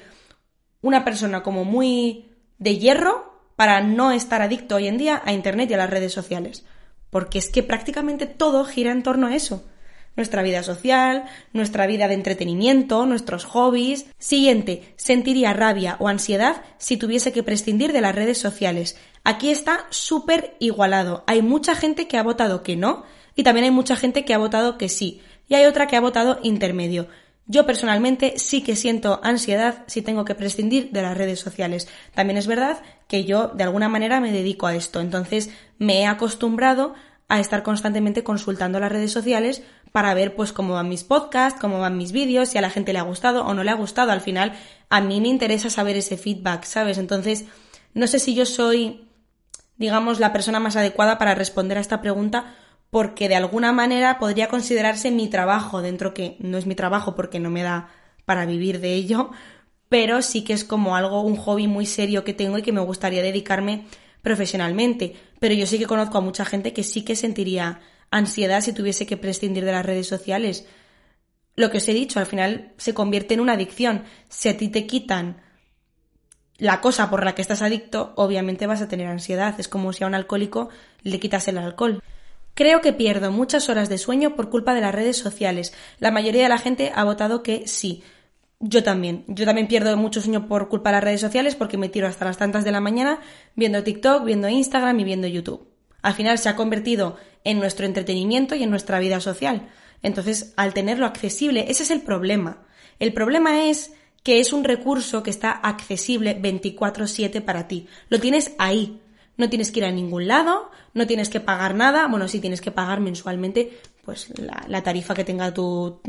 una 0.82 1.04
persona 1.04 1.44
como 1.44 1.66
muy 1.66 2.32
de 2.58 2.78
hierro 2.78 3.36
para 3.58 3.82
no 3.82 4.12
estar 4.12 4.42
adicto 4.42 4.78
hoy 4.78 4.88
en 4.88 4.98
día 4.98 5.22
a 5.26 5.34
Internet 5.34 5.70
y 5.70 5.74
a 5.74 5.78
las 5.78 5.90
redes 5.90 6.14
sociales. 6.14 6.66
Porque 7.10 7.38
es 7.38 7.50
que 7.50 7.64
prácticamente 7.64 8.28
todo 8.28 8.64
gira 8.64 8.92
en 8.92 9.04
torno 9.04 9.28
a 9.28 9.36
eso. 9.36 9.66
Nuestra 10.16 10.42
vida 10.42 10.64
social, 10.64 11.26
nuestra 11.52 11.86
vida 11.86 12.08
de 12.08 12.14
entretenimiento, 12.14 13.06
nuestros 13.06 13.44
hobbies. 13.44 14.06
Siguiente, 14.18 14.94
sentiría 14.96 15.52
rabia 15.52 15.98
o 16.00 16.08
ansiedad 16.08 16.62
si 16.78 16.96
tuviese 16.96 17.34
que 17.34 17.44
prescindir 17.44 17.92
de 17.92 18.00
las 18.00 18.16
redes 18.16 18.38
sociales. 18.38 18.98
Aquí 19.26 19.52
está 19.52 19.86
súper 19.90 20.56
igualado. 20.60 21.26
Hay 21.28 21.42
mucha 21.42 21.76
gente 21.76 22.08
que 22.08 22.18
ha 22.18 22.24
votado 22.24 22.64
que 22.64 22.78
no 22.78 23.04
y 23.36 23.44
también 23.44 23.66
hay 23.66 23.72
mucha 23.72 23.96
gente 23.96 24.26
que 24.26 24.34
ha 24.34 24.38
votado 24.38 24.78
que 24.78 24.90
sí, 24.90 25.22
y 25.48 25.56
hay 25.56 25.66
otra 25.66 25.88
que 25.88 25.96
ha 25.96 26.02
votado 26.02 26.40
intermedio. 26.44 27.08
Yo 27.48 27.66
personalmente 27.68 28.34
sí 28.38 28.64
que 28.64 28.76
siento 28.76 29.20
ansiedad 29.24 29.84
si 29.86 30.02
tengo 30.02 30.26
que 30.26 30.34
prescindir 30.34 30.90
de 30.92 31.04
las 31.04 31.16
redes 31.16 31.40
sociales. 31.40 31.88
También 32.16 32.38
es 32.38 32.48
verdad 32.48 32.80
que 33.08 33.24
yo 33.24 33.50
de 33.50 33.64
alguna 33.64 33.88
manera 33.88 34.20
me 34.20 34.32
dedico 34.32 34.66
a 34.66 34.76
esto, 34.76 35.00
entonces 35.00 35.52
me 35.78 36.02
he 36.02 36.06
acostumbrado 36.08 36.96
a 37.28 37.40
estar 37.40 37.62
constantemente 37.64 38.24
consultando 38.24 38.80
las 38.80 38.92
redes 38.92 39.12
sociales 39.12 39.64
para 39.92 40.14
ver 40.14 40.36
pues 40.36 40.52
cómo 40.54 40.74
van 40.74 40.90
mis 40.90 41.04
podcasts, 41.04 41.60
cómo 41.60 41.80
van 41.80 41.98
mis 41.98 42.12
vídeos, 42.12 42.50
si 42.50 42.58
a 42.58 42.62
la 42.62 42.70
gente 42.70 42.94
le 42.94 43.00
ha 43.00 43.04
gustado 43.04 43.46
o 43.46 43.54
no 43.54 43.64
le 43.64 43.72
ha 43.72 43.76
gustado. 43.76 44.12
Al 44.12 44.22
final 44.22 44.54
a 44.90 45.02
mí 45.02 45.22
me 45.22 45.28
interesa 45.28 45.70
saber 45.70 45.96
ese 45.98 46.18
feedback, 46.18 46.64
¿sabes? 46.64 46.98
Entonces 46.98 47.46
no 47.94 48.08
sé 48.08 48.20
si 48.20 48.36
yo 48.36 48.46
soy, 48.46 49.08
digamos, 49.78 50.20
la 50.20 50.34
persona 50.34 50.60
más 50.60 50.76
adecuada 50.76 51.18
para 51.18 51.36
responder 51.36 51.78
a 51.78 51.82
esta 51.82 52.02
pregunta 52.02 52.56
porque 52.96 53.28
de 53.28 53.36
alguna 53.36 53.74
manera 53.74 54.20
podría 54.20 54.48
considerarse 54.48 55.12
mi 55.12 55.28
trabajo, 55.28 55.82
dentro 55.82 56.14
que 56.14 56.38
no 56.40 56.58
es 56.58 56.66
mi 56.66 56.76
trabajo 56.76 57.14
porque 57.14 57.42
no 57.42 57.50
me 57.50 57.62
da 57.62 57.90
para 58.24 58.46
vivir 58.46 58.80
de 58.80 58.94
ello, 58.94 59.32
pero 59.90 60.22
sí 60.22 60.46
que 60.46 60.54
es 60.54 60.64
como 60.64 60.96
algo, 60.96 61.20
un 61.20 61.36
hobby 61.36 61.68
muy 61.68 61.88
serio 61.88 62.24
que 62.24 62.34
tengo 62.34 62.58
y 62.58 62.62
que 62.62 62.72
me 62.72 62.80
gustaría 62.80 63.22
dedicarme 63.22 63.86
profesionalmente. 64.22 65.14
Pero 65.40 65.54
yo 65.54 65.68
sí 65.68 65.78
que 65.78 65.88
conozco 65.88 66.20
a 66.20 66.22
mucha 66.22 66.46
gente 66.46 66.72
que 66.72 66.84
sí 66.84 67.04
que 67.04 67.18
sentiría 67.18 67.82
ansiedad 68.12 68.62
si 68.62 68.72
tuviese 68.72 69.06
que 69.06 69.18
prescindir 69.18 69.66
de 69.66 69.74
las 69.74 69.86
redes 69.86 70.08
sociales. 70.08 70.66
lo 71.58 71.72
que 71.72 71.80
os 71.80 71.88
he 71.90 71.94
dicho, 71.94 72.22
al 72.22 72.28
final 72.28 72.72
se 72.78 72.94
convierte 72.94 73.34
en 73.34 73.42
una 73.42 73.56
adicción. 73.56 74.06
Si 74.30 74.48
a 74.48 74.56
ti 74.56 74.70
te 74.70 74.88
quitan 74.88 75.42
la 76.58 76.80
cosa 76.80 77.10
por 77.10 77.26
la 77.26 77.36
que 77.36 77.42
estás 77.42 77.62
adicto, 77.62 78.14
obviamente 78.16 78.68
vas 78.68 78.82
a 78.82 78.88
tener 78.88 79.08
ansiedad. 79.08 79.54
Es 79.60 79.68
como 79.68 79.92
si 79.92 80.06
a 80.06 80.08
un 80.08 80.16
alcohólico 80.16 80.70
le 81.04 81.20
quitas 81.20 81.50
el 81.50 81.58
alcohol. 81.58 82.02
Creo 82.56 82.82
que 82.82 82.94
pierdo 82.94 83.32
muchas 83.32 83.70
horas 83.70 83.90
de 83.90 83.98
sueño 83.98 84.36
por 84.36 84.50
culpa 84.50 84.74
de 84.74 84.82
las 84.82 84.96
redes 84.96 85.18
sociales. 85.18 85.74
La 86.00 86.10
mayoría 86.10 86.44
de 86.44 86.50
la 86.50 86.58
gente 86.58 86.92
ha 86.96 87.04
votado 87.04 87.44
que 87.44 87.68
sí. 87.68 88.02
Yo 88.62 88.82
también. 88.82 89.26
Yo 89.28 89.46
también 89.46 89.68
pierdo 89.68 89.96
mucho 89.98 90.22
sueño 90.22 90.48
por 90.48 90.70
culpa 90.70 90.90
de 90.90 90.96
las 90.96 91.04
redes 91.04 91.22
sociales 91.22 91.56
porque 91.56 91.78
me 91.78 91.90
tiro 91.90 92.08
hasta 92.08 92.24
las 92.24 92.38
tantas 92.38 92.64
de 92.64 92.72
la 92.72 92.80
mañana 92.80 93.20
viendo 93.56 93.84
TikTok, 93.84 94.24
viendo 94.24 94.48
Instagram 94.48 94.98
y 95.02 95.04
viendo 95.04 95.28
YouTube. 95.28 95.68
Al 96.02 96.14
final 96.14 96.38
se 96.38 96.48
ha 96.48 96.56
convertido 96.56 97.18
en 97.44 97.60
nuestro 97.60 97.86
entretenimiento 97.86 98.56
y 98.56 98.64
en 98.64 98.70
nuestra 98.70 99.00
vida 99.00 99.20
social. 99.20 99.68
Entonces, 100.02 100.54
al 100.56 100.74
tenerlo 100.74 101.06
accesible, 101.06 101.66
ese 101.68 101.84
es 101.84 101.92
el 101.92 102.02
problema. 102.02 102.66
El 103.00 103.12
problema 103.12 103.66
es 103.66 103.94
que 104.24 104.40
es 104.40 104.54
un 104.54 104.64
recurso 104.64 105.24
que 105.24 105.30
está 105.30 105.52
accesible 105.52 106.40
24/7 106.42 107.42
para 107.42 107.68
ti. 107.68 107.88
Lo 108.10 108.20
tienes 108.20 108.54
ahí. 108.58 109.02
No 109.38 109.50
tienes 109.50 109.72
que 109.72 109.80
ir 109.80 109.86
a 109.86 109.92
ningún 109.92 110.28
lado, 110.28 110.72
no 110.94 111.08
tienes 111.08 111.30
que 111.30 111.40
pagar 111.40 111.76
nada. 111.76 112.08
Bueno, 112.08 112.28
sí 112.28 112.40
tienes 112.40 112.62
que 112.62 112.72
pagar 112.72 113.00
mensualmente 113.02 113.78
pues 114.04 114.32
la, 114.38 114.84
tarifa 114.84 115.14
que 115.16 115.24
tenga 115.24 115.54
tu, 115.54 116.00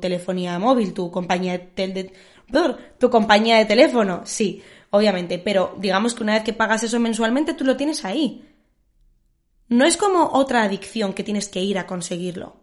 telefonía 0.00 0.58
móvil, 0.58 0.94
tu 0.94 1.10
compañía 1.10 1.58
de, 1.58 2.12
tu 2.98 3.10
compañía 3.10 3.58
de 3.58 3.64
teléfono, 3.64 4.22
sí, 4.24 4.62
obviamente. 4.90 5.38
Pero 5.38 5.74
digamos 5.78 6.14
que 6.14 6.22
una 6.22 6.34
vez 6.34 6.44
que 6.44 6.52
pagas 6.52 6.84
eso 6.84 7.00
mensualmente, 7.00 7.54
tú 7.54 7.64
lo 7.64 7.76
tienes 7.76 8.04
ahí. 8.04 8.46
No 9.68 9.84
es 9.84 9.96
como 9.96 10.30
otra 10.32 10.62
adicción 10.62 11.12
que 11.12 11.24
tienes 11.24 11.48
que 11.48 11.60
ir 11.60 11.78
a 11.78 11.86
conseguirlo. 11.86 12.56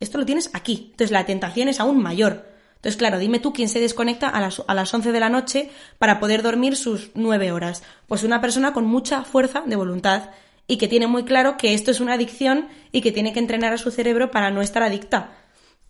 Esto 0.00 0.18
lo 0.18 0.26
tienes 0.26 0.50
aquí. 0.52 0.88
Entonces 0.90 1.10
la 1.10 1.26
tentación 1.26 1.68
es 1.68 1.80
aún 1.80 2.02
mayor. 2.02 2.53
Entonces, 2.84 2.98
claro, 2.98 3.18
dime 3.18 3.38
tú 3.38 3.54
quién 3.54 3.70
se 3.70 3.80
desconecta 3.80 4.28
a 4.28 4.42
las, 4.42 4.62
a 4.66 4.74
las 4.74 4.92
11 4.92 5.10
de 5.10 5.18
la 5.18 5.30
noche 5.30 5.70
para 5.96 6.20
poder 6.20 6.42
dormir 6.42 6.76
sus 6.76 7.12
9 7.14 7.50
horas. 7.50 7.82
Pues 8.06 8.24
una 8.24 8.42
persona 8.42 8.74
con 8.74 8.84
mucha 8.84 9.24
fuerza 9.24 9.62
de 9.64 9.74
voluntad 9.74 10.32
y 10.66 10.76
que 10.76 10.86
tiene 10.86 11.06
muy 11.06 11.24
claro 11.24 11.56
que 11.56 11.72
esto 11.72 11.90
es 11.90 12.00
una 12.00 12.12
adicción 12.12 12.68
y 12.92 13.00
que 13.00 13.10
tiene 13.10 13.32
que 13.32 13.38
entrenar 13.38 13.72
a 13.72 13.78
su 13.78 13.90
cerebro 13.90 14.30
para 14.30 14.50
no 14.50 14.60
estar 14.60 14.82
adicta. 14.82 15.32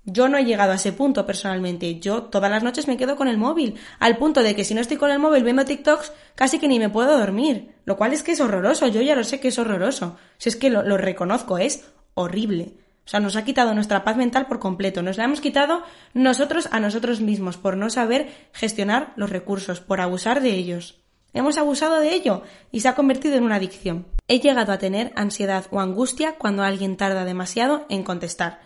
Yo 0.04 0.28
no 0.28 0.38
he 0.38 0.44
llegado 0.44 0.70
a 0.70 0.76
ese 0.76 0.92
punto 0.92 1.26
personalmente. 1.26 1.98
Yo 1.98 2.22
todas 2.22 2.48
las 2.48 2.62
noches 2.62 2.86
me 2.86 2.96
quedo 2.96 3.16
con 3.16 3.26
el 3.26 3.38
móvil, 3.38 3.74
al 3.98 4.16
punto 4.16 4.44
de 4.44 4.54
que 4.54 4.64
si 4.64 4.72
no 4.74 4.80
estoy 4.80 4.96
con 4.96 5.10
el 5.10 5.18
móvil 5.18 5.42
viendo 5.42 5.64
TikToks, 5.64 6.12
casi 6.36 6.60
que 6.60 6.68
ni 6.68 6.78
me 6.78 6.90
puedo 6.90 7.18
dormir. 7.18 7.74
Lo 7.86 7.96
cual 7.96 8.12
es 8.12 8.22
que 8.22 8.30
es 8.30 8.40
horroroso, 8.40 8.86
yo 8.86 9.02
ya 9.02 9.16
lo 9.16 9.24
sé 9.24 9.40
que 9.40 9.48
es 9.48 9.58
horroroso. 9.58 10.16
Si 10.38 10.48
es 10.48 10.54
que 10.54 10.70
lo, 10.70 10.84
lo 10.84 10.96
reconozco, 10.96 11.58
es 11.58 11.86
horrible. 12.14 12.84
O 13.04 13.08
sea, 13.08 13.20
nos 13.20 13.37
ha 13.37 13.44
quitado 13.44 13.75
nuestra 13.75 14.02
paz 14.02 14.16
mental 14.16 14.46
por 14.46 14.58
completo. 14.58 15.02
Nos 15.02 15.18
la 15.18 15.25
hemos 15.25 15.40
quitado 15.40 15.82
nosotros 16.14 16.68
a 16.73 16.80
nosotros 16.80 17.20
mismos 17.20 17.56
por 17.58 17.76
no 17.76 17.90
saber 17.90 18.32
gestionar 18.52 19.12
los 19.16 19.30
recursos, 19.30 19.80
por 19.80 20.00
abusar 20.00 20.40
de 20.40 20.54
ellos. 20.54 21.00
Hemos 21.34 21.58
abusado 21.58 22.00
de 22.00 22.14
ello 22.14 22.42
y 22.70 22.80
se 22.80 22.88
ha 22.88 22.94
convertido 22.94 23.37
en 23.37 23.44
una 23.44 23.56
adicción. 23.56 24.06
He 24.28 24.40
llegado 24.40 24.73
a 24.73 24.78
tener 24.78 25.12
ansiedad 25.16 25.66
o 25.70 25.80
angustia 25.80 26.37
cuando 26.38 26.62
alguien 26.62 26.96
tarda 26.96 27.25
demasiado 27.25 27.84
en 27.90 28.04
contestar. 28.04 28.61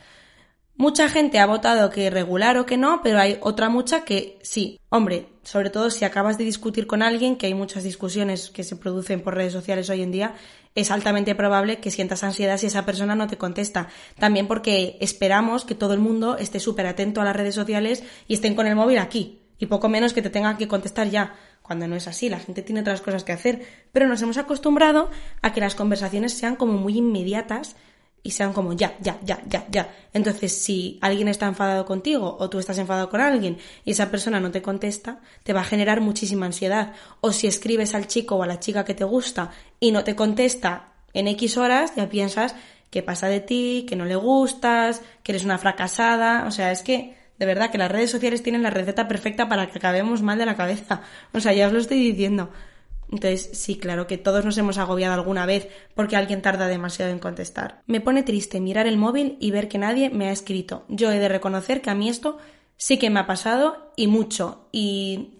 Mucha 0.76 1.08
gente 1.08 1.40
ha 1.40 1.46
votado 1.46 1.90
que 1.90 2.08
regular 2.08 2.56
o 2.56 2.64
que 2.64 2.76
no, 2.76 3.00
pero 3.02 3.18
hay 3.18 3.38
otra 3.40 3.68
mucha 3.68 4.04
que 4.04 4.38
sí. 4.42 4.78
Hombre, 4.90 5.26
sobre 5.42 5.70
todo 5.70 5.90
si 5.90 6.04
acabas 6.04 6.38
de 6.38 6.44
discutir 6.44 6.86
con 6.86 7.02
alguien, 7.02 7.36
que 7.36 7.46
hay 7.46 7.54
muchas 7.54 7.82
discusiones 7.82 8.50
que 8.50 8.62
se 8.62 8.76
producen 8.76 9.20
por 9.20 9.34
redes 9.34 9.52
sociales 9.52 9.90
hoy 9.90 10.02
en 10.02 10.12
día, 10.12 10.34
es 10.80 10.90
altamente 10.90 11.34
probable 11.34 11.80
que 11.80 11.90
sientas 11.90 12.22
ansiedad 12.22 12.56
si 12.56 12.66
esa 12.66 12.86
persona 12.86 13.14
no 13.14 13.26
te 13.26 13.36
contesta. 13.36 13.88
También 14.18 14.46
porque 14.46 14.96
esperamos 15.00 15.64
que 15.64 15.74
todo 15.74 15.92
el 15.92 16.00
mundo 16.00 16.38
esté 16.38 16.60
súper 16.60 16.86
atento 16.86 17.20
a 17.20 17.24
las 17.24 17.34
redes 17.34 17.54
sociales 17.54 18.04
y 18.28 18.34
estén 18.34 18.54
con 18.54 18.66
el 18.66 18.76
móvil 18.76 18.98
aquí. 18.98 19.40
Y 19.58 19.66
poco 19.66 19.88
menos 19.88 20.12
que 20.12 20.22
te 20.22 20.30
tengan 20.30 20.56
que 20.56 20.68
contestar 20.68 21.10
ya. 21.10 21.34
Cuando 21.62 21.88
no 21.88 21.96
es 21.96 22.06
así, 22.06 22.28
la 22.28 22.38
gente 22.38 22.62
tiene 22.62 22.80
otras 22.80 23.00
cosas 23.00 23.24
que 23.24 23.32
hacer. 23.32 23.62
Pero 23.92 24.06
nos 24.06 24.22
hemos 24.22 24.38
acostumbrado 24.38 25.10
a 25.42 25.52
que 25.52 25.60
las 25.60 25.74
conversaciones 25.74 26.32
sean 26.32 26.54
como 26.54 26.74
muy 26.74 26.96
inmediatas 26.96 27.74
y 28.28 28.30
sean 28.30 28.52
como 28.52 28.74
ya, 28.74 28.94
ya, 29.00 29.18
ya, 29.24 29.40
ya, 29.48 29.64
ya. 29.70 29.90
Entonces, 30.12 30.52
si 30.52 30.98
alguien 31.00 31.28
está 31.28 31.46
enfadado 31.46 31.86
contigo 31.86 32.36
o 32.38 32.50
tú 32.50 32.58
estás 32.58 32.76
enfadado 32.76 33.08
con 33.08 33.22
alguien 33.22 33.56
y 33.86 33.92
esa 33.92 34.10
persona 34.10 34.38
no 34.38 34.50
te 34.50 34.60
contesta, 34.60 35.20
te 35.44 35.54
va 35.54 35.62
a 35.62 35.64
generar 35.64 36.02
muchísima 36.02 36.44
ansiedad. 36.44 36.92
O 37.22 37.32
si 37.32 37.46
escribes 37.46 37.94
al 37.94 38.06
chico 38.06 38.36
o 38.36 38.42
a 38.42 38.46
la 38.46 38.60
chica 38.60 38.84
que 38.84 38.92
te 38.92 39.04
gusta 39.04 39.50
y 39.80 39.92
no 39.92 40.04
te 40.04 40.14
contesta 40.14 40.92
en 41.14 41.26
X 41.28 41.56
horas, 41.56 41.94
ya 41.96 42.10
piensas 42.10 42.54
que 42.90 43.02
pasa 43.02 43.28
de 43.28 43.40
ti, 43.40 43.86
que 43.88 43.96
no 43.96 44.04
le 44.04 44.16
gustas, 44.16 45.00
que 45.22 45.32
eres 45.32 45.44
una 45.44 45.56
fracasada. 45.56 46.44
O 46.46 46.50
sea, 46.50 46.70
es 46.70 46.82
que 46.82 47.16
de 47.38 47.46
verdad 47.46 47.70
que 47.70 47.78
las 47.78 47.90
redes 47.90 48.10
sociales 48.10 48.42
tienen 48.42 48.62
la 48.62 48.68
receta 48.68 49.08
perfecta 49.08 49.48
para 49.48 49.70
que 49.70 49.78
acabemos 49.78 50.20
mal 50.20 50.36
de 50.36 50.44
la 50.44 50.54
cabeza. 50.54 51.00
O 51.32 51.40
sea, 51.40 51.54
ya 51.54 51.68
os 51.68 51.72
lo 51.72 51.78
estoy 51.78 51.98
diciendo. 51.98 52.50
Entonces, 53.10 53.50
sí, 53.52 53.76
claro 53.76 54.06
que 54.06 54.18
todos 54.18 54.44
nos 54.44 54.58
hemos 54.58 54.78
agobiado 54.78 55.14
alguna 55.14 55.46
vez 55.46 55.68
porque 55.94 56.16
alguien 56.16 56.42
tarda 56.42 56.68
demasiado 56.68 57.10
en 57.10 57.18
contestar. 57.18 57.82
Me 57.86 58.00
pone 58.00 58.22
triste 58.22 58.60
mirar 58.60 58.86
el 58.86 58.98
móvil 58.98 59.36
y 59.40 59.50
ver 59.50 59.68
que 59.68 59.78
nadie 59.78 60.10
me 60.10 60.28
ha 60.28 60.32
escrito. 60.32 60.84
Yo 60.88 61.10
he 61.10 61.18
de 61.18 61.28
reconocer 61.28 61.80
que 61.80 61.90
a 61.90 61.94
mí 61.94 62.08
esto 62.08 62.38
sí 62.76 62.98
que 62.98 63.10
me 63.10 63.20
ha 63.20 63.26
pasado 63.26 63.92
y 63.96 64.08
mucho. 64.08 64.68
Y 64.72 65.38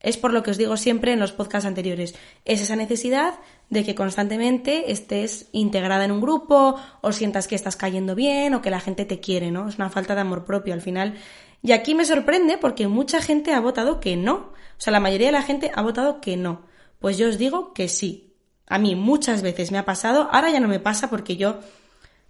es 0.00 0.16
por 0.16 0.32
lo 0.32 0.42
que 0.42 0.50
os 0.50 0.58
digo 0.58 0.76
siempre 0.76 1.12
en 1.12 1.20
los 1.20 1.32
podcasts 1.32 1.66
anteriores. 1.66 2.14
Es 2.44 2.60
esa 2.60 2.76
necesidad 2.76 3.34
de 3.70 3.84
que 3.84 3.94
constantemente 3.94 4.92
estés 4.92 5.48
integrada 5.52 6.04
en 6.04 6.12
un 6.12 6.20
grupo 6.20 6.76
o 7.00 7.12
sientas 7.12 7.48
que 7.48 7.54
estás 7.54 7.76
cayendo 7.76 8.14
bien 8.14 8.54
o 8.54 8.60
que 8.60 8.70
la 8.70 8.80
gente 8.80 9.04
te 9.04 9.20
quiere, 9.20 9.50
¿no? 9.50 9.68
Es 9.68 9.76
una 9.76 9.88
falta 9.88 10.14
de 10.14 10.20
amor 10.20 10.44
propio 10.44 10.74
al 10.74 10.82
final. 10.82 11.14
Y 11.62 11.72
aquí 11.72 11.94
me 11.94 12.04
sorprende 12.04 12.58
porque 12.58 12.88
mucha 12.88 13.22
gente 13.22 13.54
ha 13.54 13.60
votado 13.60 13.98
que 14.00 14.16
no. 14.16 14.34
O 14.34 14.80
sea, 14.80 14.92
la 14.92 15.00
mayoría 15.00 15.28
de 15.28 15.32
la 15.32 15.42
gente 15.42 15.70
ha 15.74 15.80
votado 15.80 16.20
que 16.20 16.36
no. 16.36 16.62
Pues 16.98 17.18
yo 17.18 17.28
os 17.28 17.38
digo 17.38 17.72
que 17.74 17.88
sí. 17.88 18.34
A 18.66 18.78
mí 18.78 18.94
muchas 18.94 19.42
veces 19.42 19.70
me 19.70 19.78
ha 19.78 19.84
pasado, 19.84 20.28
ahora 20.32 20.50
ya 20.50 20.60
no 20.60 20.68
me 20.68 20.80
pasa 20.80 21.10
porque 21.10 21.36
yo 21.36 21.60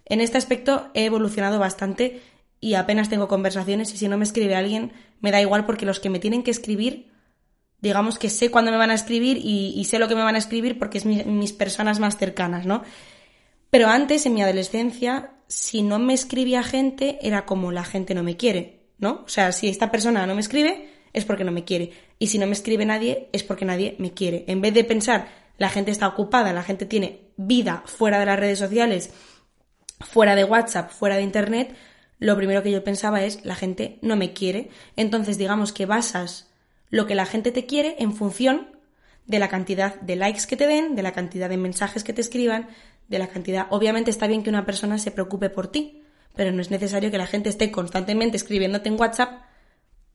en 0.05 0.21
este 0.21 0.37
aspecto 0.37 0.89
he 0.93 1.05
evolucionado 1.05 1.59
bastante 1.59 2.21
y 2.59 2.73
apenas 2.73 3.09
tengo 3.09 3.27
conversaciones 3.27 3.93
y 3.93 3.97
si 3.97 4.07
no 4.07 4.17
me 4.17 4.25
escribe 4.25 4.55
alguien 4.55 4.91
me 5.21 5.31
da 5.31 5.41
igual 5.41 5.65
porque 5.65 5.85
los 5.85 5.99
que 5.99 6.09
me 6.09 6.19
tienen 6.19 6.43
que 6.43 6.51
escribir, 6.51 7.11
digamos 7.79 8.19
que 8.19 8.29
sé 8.29 8.51
cuándo 8.51 8.71
me 8.71 8.77
van 8.77 8.91
a 8.91 8.95
escribir 8.95 9.37
y, 9.41 9.83
sé 9.85 9.99
lo 9.99 10.07
que 10.07 10.15
me 10.15 10.23
van 10.23 10.35
a 10.35 10.39
escribir 10.39 10.77
porque 10.77 10.97
es 10.97 11.05
mis 11.05 11.53
personas 11.53 11.99
más 11.99 12.17
cercanas, 12.17 12.65
¿no? 12.65 12.83
Pero 13.69 13.87
antes, 13.87 14.25
en 14.25 14.33
mi 14.33 14.41
adolescencia, 14.41 15.31
si 15.47 15.81
no 15.81 15.99
me 15.99 16.13
escribía 16.13 16.63
gente, 16.63 17.19
era 17.21 17.45
como 17.45 17.71
la 17.71 17.83
gente 17.83 18.15
no 18.15 18.23
me 18.23 18.37
quiere, 18.37 18.87
¿no? 18.97 19.23
O 19.25 19.27
sea, 19.27 19.51
si 19.51 19.67
esta 19.67 19.91
persona 19.91 20.25
no 20.25 20.33
me 20.33 20.41
escribe, 20.41 20.89
es 21.13 21.25
porque 21.25 21.43
no 21.43 21.51
me 21.51 21.63
quiere. 21.63 21.91
Y 22.19 22.27
si 22.27 22.37
no 22.37 22.47
me 22.47 22.53
escribe 22.53 22.85
nadie, 22.85 23.29
es 23.33 23.43
porque 23.43 23.65
nadie 23.65 23.95
me 23.99 24.13
quiere. 24.13 24.45
En 24.47 24.61
vez 24.61 24.73
de 24.73 24.83
pensar, 24.83 25.27
la 25.57 25.69
gente 25.69 25.91
está 25.91 26.07
ocupada, 26.07 26.53
la 26.53 26.63
gente 26.63 26.85
tiene 26.85 27.21
vida 27.37 27.83
fuera 27.85 28.19
de 28.19 28.25
las 28.25 28.39
redes 28.39 28.59
sociales, 28.59 29.11
fuera 29.99 30.35
de 30.35 30.43
WhatsApp, 30.43 30.91
fuera 30.91 31.17
de 31.17 31.23
Internet, 31.23 31.75
lo 32.19 32.35
primero 32.37 32.63
que 32.63 32.71
yo 32.71 32.83
pensaba 32.83 33.23
es, 33.23 33.43
la 33.45 33.55
gente 33.55 33.99
no 34.01 34.15
me 34.15 34.33
quiere. 34.33 34.69
Entonces, 34.95 35.37
digamos 35.37 35.73
que 35.73 35.85
basas 35.85 36.49
lo 36.89 37.07
que 37.07 37.15
la 37.15 37.25
gente 37.25 37.51
te 37.51 37.65
quiere 37.65 37.95
en 37.99 38.13
función 38.13 38.69
de 39.25 39.39
la 39.39 39.49
cantidad 39.49 39.99
de 40.01 40.15
likes 40.15 40.47
que 40.47 40.55
te 40.55 40.67
den, 40.67 40.95
de 40.95 41.03
la 41.03 41.11
cantidad 41.11 41.49
de 41.49 41.57
mensajes 41.57 42.03
que 42.03 42.13
te 42.13 42.21
escriban, 42.21 42.69
de 43.07 43.19
la 43.19 43.27
cantidad. 43.27 43.67
Obviamente 43.69 44.11
está 44.11 44.27
bien 44.27 44.43
que 44.43 44.49
una 44.49 44.65
persona 44.65 44.97
se 44.97 45.11
preocupe 45.11 45.49
por 45.49 45.67
ti, 45.67 46.03
pero 46.35 46.51
no 46.51 46.61
es 46.61 46.71
necesario 46.71 47.11
que 47.11 47.17
la 47.17 47.27
gente 47.27 47.49
esté 47.49 47.71
constantemente 47.71 48.37
escribiéndote 48.37 48.89
en 48.89 48.99
WhatsApp 48.99 49.41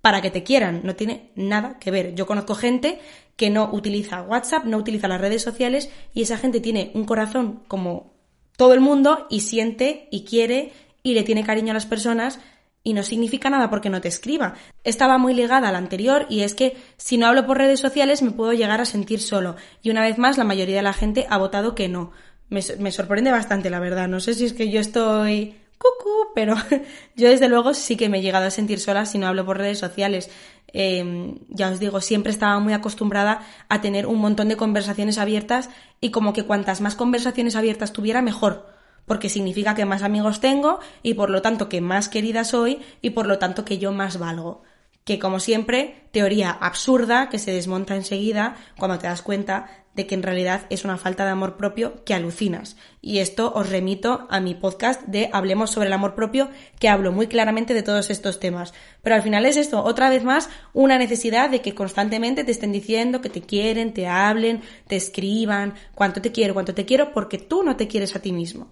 para 0.00 0.22
que 0.22 0.30
te 0.30 0.42
quieran. 0.42 0.80
No 0.84 0.96
tiene 0.96 1.30
nada 1.34 1.78
que 1.78 1.90
ver. 1.90 2.14
Yo 2.14 2.26
conozco 2.26 2.54
gente 2.54 2.98
que 3.36 3.50
no 3.50 3.70
utiliza 3.72 4.22
WhatsApp, 4.22 4.64
no 4.64 4.76
utiliza 4.76 5.08
las 5.08 5.20
redes 5.20 5.42
sociales 5.42 5.90
y 6.12 6.22
esa 6.22 6.38
gente 6.38 6.60
tiene 6.60 6.90
un 6.94 7.04
corazón 7.04 7.62
como 7.68 8.12
todo 8.56 8.74
el 8.74 8.80
mundo 8.80 9.26
y 9.30 9.40
siente 9.40 10.08
y 10.10 10.24
quiere 10.24 10.72
y 11.02 11.14
le 11.14 11.22
tiene 11.22 11.44
cariño 11.44 11.70
a 11.70 11.74
las 11.74 11.86
personas 11.86 12.40
y 12.82 12.94
no 12.94 13.02
significa 13.02 13.50
nada 13.50 13.68
porque 13.68 13.90
no 13.90 14.00
te 14.00 14.08
escriba. 14.08 14.54
Estaba 14.84 15.18
muy 15.18 15.34
ligada 15.34 15.68
a 15.68 15.72
la 15.72 15.78
anterior 15.78 16.26
y 16.28 16.42
es 16.42 16.54
que 16.54 16.76
si 16.96 17.18
no 17.18 17.26
hablo 17.26 17.46
por 17.46 17.58
redes 17.58 17.80
sociales 17.80 18.22
me 18.22 18.30
puedo 18.30 18.52
llegar 18.52 18.80
a 18.80 18.86
sentir 18.86 19.20
solo. 19.20 19.56
Y 19.82 19.90
una 19.90 20.02
vez 20.02 20.18
más 20.18 20.38
la 20.38 20.44
mayoría 20.44 20.76
de 20.76 20.82
la 20.82 20.92
gente 20.92 21.26
ha 21.28 21.38
votado 21.38 21.74
que 21.74 21.88
no. 21.88 22.12
Me, 22.48 22.60
me 22.78 22.90
sorprende 22.90 23.30
bastante, 23.30 23.70
la 23.70 23.80
verdad. 23.80 24.08
No 24.08 24.20
sé 24.20 24.34
si 24.34 24.44
es 24.44 24.52
que 24.52 24.70
yo 24.70 24.80
estoy 24.80 25.54
cucú, 25.80 26.32
pero 26.34 26.54
yo 27.16 27.28
desde 27.28 27.48
luego 27.48 27.72
sí 27.72 27.96
que 27.96 28.08
me 28.08 28.18
he 28.18 28.22
llegado 28.22 28.46
a 28.46 28.50
sentir 28.50 28.78
sola 28.78 29.06
si 29.06 29.18
no 29.18 29.26
hablo 29.26 29.46
por 29.46 29.56
redes 29.56 29.78
sociales. 29.78 30.30
Em, 30.72 31.38
ya 31.48 31.70
os 31.70 31.80
digo, 31.80 32.00
siempre 32.00 32.30
estaba 32.30 32.60
muy 32.60 32.74
acostumbrada 32.74 33.40
a 33.68 33.80
tener 33.80 34.06
un 34.06 34.18
montón 34.18 34.48
de 34.48 34.56
conversaciones 34.56 35.18
abiertas 35.18 35.70
y 36.00 36.10
como 36.10 36.32
que 36.32 36.44
cuantas 36.44 36.80
más 36.80 36.94
conversaciones 36.94 37.56
abiertas 37.56 37.92
tuviera, 37.92 38.20
mejor. 38.20 38.68
Porque 39.06 39.30
significa 39.30 39.74
que 39.74 39.86
más 39.86 40.02
amigos 40.02 40.40
tengo 40.40 40.78
y 41.02 41.14
por 41.14 41.30
lo 41.30 41.40
tanto 41.42 41.68
que 41.68 41.80
más 41.80 42.08
querida 42.08 42.44
soy 42.44 42.80
y 43.00 43.10
por 43.10 43.26
lo 43.26 43.38
tanto 43.38 43.64
que 43.64 43.78
yo 43.78 43.90
más 43.90 44.18
valgo 44.18 44.62
que 45.10 45.18
como 45.18 45.40
siempre, 45.40 46.06
teoría 46.12 46.52
absurda 46.52 47.30
que 47.30 47.40
se 47.40 47.50
desmonta 47.50 47.96
enseguida 47.96 48.54
cuando 48.78 49.00
te 49.00 49.08
das 49.08 49.22
cuenta 49.22 49.68
de 49.92 50.06
que 50.06 50.14
en 50.14 50.22
realidad 50.22 50.66
es 50.70 50.84
una 50.84 50.98
falta 50.98 51.24
de 51.24 51.32
amor 51.32 51.56
propio 51.56 52.04
que 52.04 52.14
alucinas. 52.14 52.76
Y 53.00 53.18
esto 53.18 53.52
os 53.52 53.68
remito 53.68 54.28
a 54.30 54.38
mi 54.38 54.54
podcast 54.54 55.02
de 55.06 55.28
Hablemos 55.32 55.72
sobre 55.72 55.88
el 55.88 55.94
amor 55.94 56.14
propio, 56.14 56.48
que 56.78 56.88
hablo 56.88 57.10
muy 57.10 57.26
claramente 57.26 57.74
de 57.74 57.82
todos 57.82 58.08
estos 58.08 58.38
temas. 58.38 58.72
Pero 59.02 59.16
al 59.16 59.22
final 59.22 59.46
es 59.46 59.56
esto, 59.56 59.82
otra 59.82 60.10
vez 60.10 60.22
más, 60.22 60.48
una 60.74 60.96
necesidad 60.96 61.50
de 61.50 61.60
que 61.60 61.74
constantemente 61.74 62.44
te 62.44 62.52
estén 62.52 62.70
diciendo 62.70 63.20
que 63.20 63.30
te 63.30 63.42
quieren, 63.42 63.92
te 63.92 64.06
hablen, 64.06 64.62
te 64.86 64.94
escriban, 64.94 65.74
cuánto 65.96 66.22
te 66.22 66.30
quiero, 66.30 66.54
cuánto 66.54 66.72
te 66.72 66.86
quiero, 66.86 67.10
porque 67.12 67.38
tú 67.38 67.64
no 67.64 67.74
te 67.74 67.88
quieres 67.88 68.14
a 68.14 68.22
ti 68.22 68.30
mismo. 68.30 68.70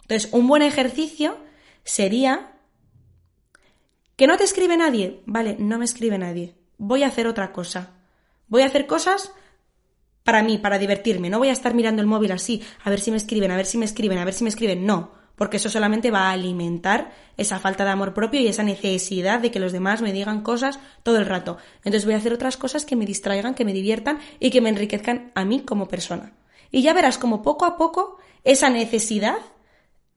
Entonces, 0.00 0.32
un 0.32 0.48
buen 0.48 0.62
ejercicio 0.62 1.36
sería 1.84 2.57
¿Que 4.18 4.26
no 4.26 4.36
te 4.36 4.42
escribe 4.42 4.76
nadie? 4.76 5.22
Vale, 5.26 5.54
no 5.60 5.78
me 5.78 5.84
escribe 5.84 6.18
nadie. 6.18 6.56
Voy 6.76 7.04
a 7.04 7.06
hacer 7.06 7.28
otra 7.28 7.52
cosa. 7.52 7.90
Voy 8.48 8.62
a 8.62 8.66
hacer 8.66 8.88
cosas 8.88 9.30
para 10.24 10.42
mí, 10.42 10.58
para 10.58 10.80
divertirme. 10.80 11.30
No 11.30 11.38
voy 11.38 11.50
a 11.50 11.52
estar 11.52 11.72
mirando 11.72 12.02
el 12.02 12.08
móvil 12.08 12.32
así, 12.32 12.60
a 12.82 12.90
ver 12.90 12.98
si 12.98 13.12
me 13.12 13.16
escriben, 13.16 13.52
a 13.52 13.56
ver 13.56 13.64
si 13.64 13.78
me 13.78 13.84
escriben, 13.84 14.18
a 14.18 14.24
ver 14.24 14.34
si 14.34 14.42
me 14.42 14.50
escriben. 14.50 14.84
No, 14.84 15.12
porque 15.36 15.58
eso 15.58 15.70
solamente 15.70 16.10
va 16.10 16.30
a 16.30 16.32
alimentar 16.32 17.12
esa 17.36 17.60
falta 17.60 17.84
de 17.84 17.90
amor 17.90 18.12
propio 18.12 18.40
y 18.40 18.48
esa 18.48 18.64
necesidad 18.64 19.38
de 19.38 19.52
que 19.52 19.60
los 19.60 19.70
demás 19.70 20.02
me 20.02 20.12
digan 20.12 20.42
cosas 20.42 20.80
todo 21.04 21.18
el 21.18 21.26
rato. 21.26 21.58
Entonces 21.84 22.04
voy 22.04 22.14
a 22.14 22.16
hacer 22.16 22.32
otras 22.32 22.56
cosas 22.56 22.84
que 22.84 22.96
me 22.96 23.06
distraigan, 23.06 23.54
que 23.54 23.64
me 23.64 23.72
diviertan 23.72 24.18
y 24.40 24.50
que 24.50 24.60
me 24.60 24.70
enriquezcan 24.70 25.30
a 25.36 25.44
mí 25.44 25.60
como 25.60 25.86
persona. 25.86 26.32
Y 26.72 26.82
ya 26.82 26.92
verás 26.92 27.18
como 27.18 27.40
poco 27.42 27.66
a 27.66 27.76
poco 27.76 28.18
esa 28.42 28.68
necesidad 28.68 29.38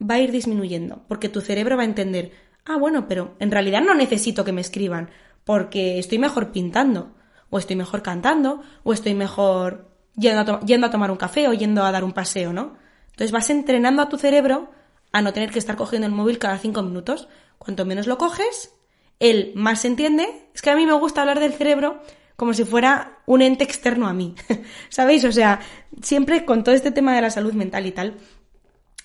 va 0.01 0.15
a 0.15 0.21
ir 0.21 0.31
disminuyendo, 0.31 1.03
porque 1.07 1.29
tu 1.29 1.41
cerebro 1.41 1.77
va 1.77 1.83
a 1.83 1.85
entender, 1.85 2.31
ah, 2.65 2.77
bueno, 2.77 3.07
pero 3.07 3.35
en 3.39 3.51
realidad 3.51 3.81
no 3.81 3.93
necesito 3.93 4.43
que 4.43 4.51
me 4.51 4.61
escriban, 4.61 5.09
porque 5.43 5.99
estoy 5.99 6.19
mejor 6.19 6.51
pintando, 6.51 7.13
o 7.49 7.59
estoy 7.59 7.75
mejor 7.75 8.01
cantando, 8.01 8.61
o 8.83 8.93
estoy 8.93 9.13
mejor 9.13 9.91
yendo 10.15 10.87
a, 10.87 10.91
tomar 10.91 11.11
un 11.11 11.17
café 11.17 11.47
o 11.47 11.53
yendo 11.53 11.83
a 11.83 11.91
dar 11.91 12.03
un 12.03 12.13
paseo, 12.13 12.53
¿no? 12.53 12.77
Entonces 13.11 13.31
vas 13.31 13.49
entrenando 13.49 14.01
a 14.01 14.09
tu 14.09 14.17
cerebro 14.17 14.71
a 15.11 15.21
no 15.21 15.33
tener 15.33 15.51
que 15.51 15.59
estar 15.59 15.75
cogiendo 15.75 16.07
el 16.07 16.13
móvil 16.13 16.39
cada 16.39 16.57
cinco 16.57 16.81
minutos. 16.81 17.27
Cuanto 17.57 17.85
menos 17.85 18.07
lo 18.07 18.17
coges, 18.17 18.73
él 19.19 19.51
más 19.55 19.81
se 19.81 19.87
entiende. 19.87 20.49
Es 20.53 20.61
que 20.61 20.69
a 20.69 20.75
mí 20.75 20.85
me 20.85 20.93
gusta 20.93 21.21
hablar 21.21 21.39
del 21.39 21.53
cerebro 21.53 22.01
como 22.35 22.53
si 22.53 22.63
fuera 22.63 23.19
un 23.25 23.41
ente 23.41 23.63
externo 23.63 24.07
a 24.07 24.13
mí. 24.13 24.35
¿Sabéis? 24.89 25.25
O 25.25 25.31
sea, 25.31 25.59
siempre 26.01 26.45
con 26.45 26.63
todo 26.63 26.73
este 26.73 26.91
tema 26.91 27.13
de 27.13 27.21
la 27.21 27.29
salud 27.29 27.53
mental 27.53 27.85
y 27.85 27.91
tal, 27.91 28.17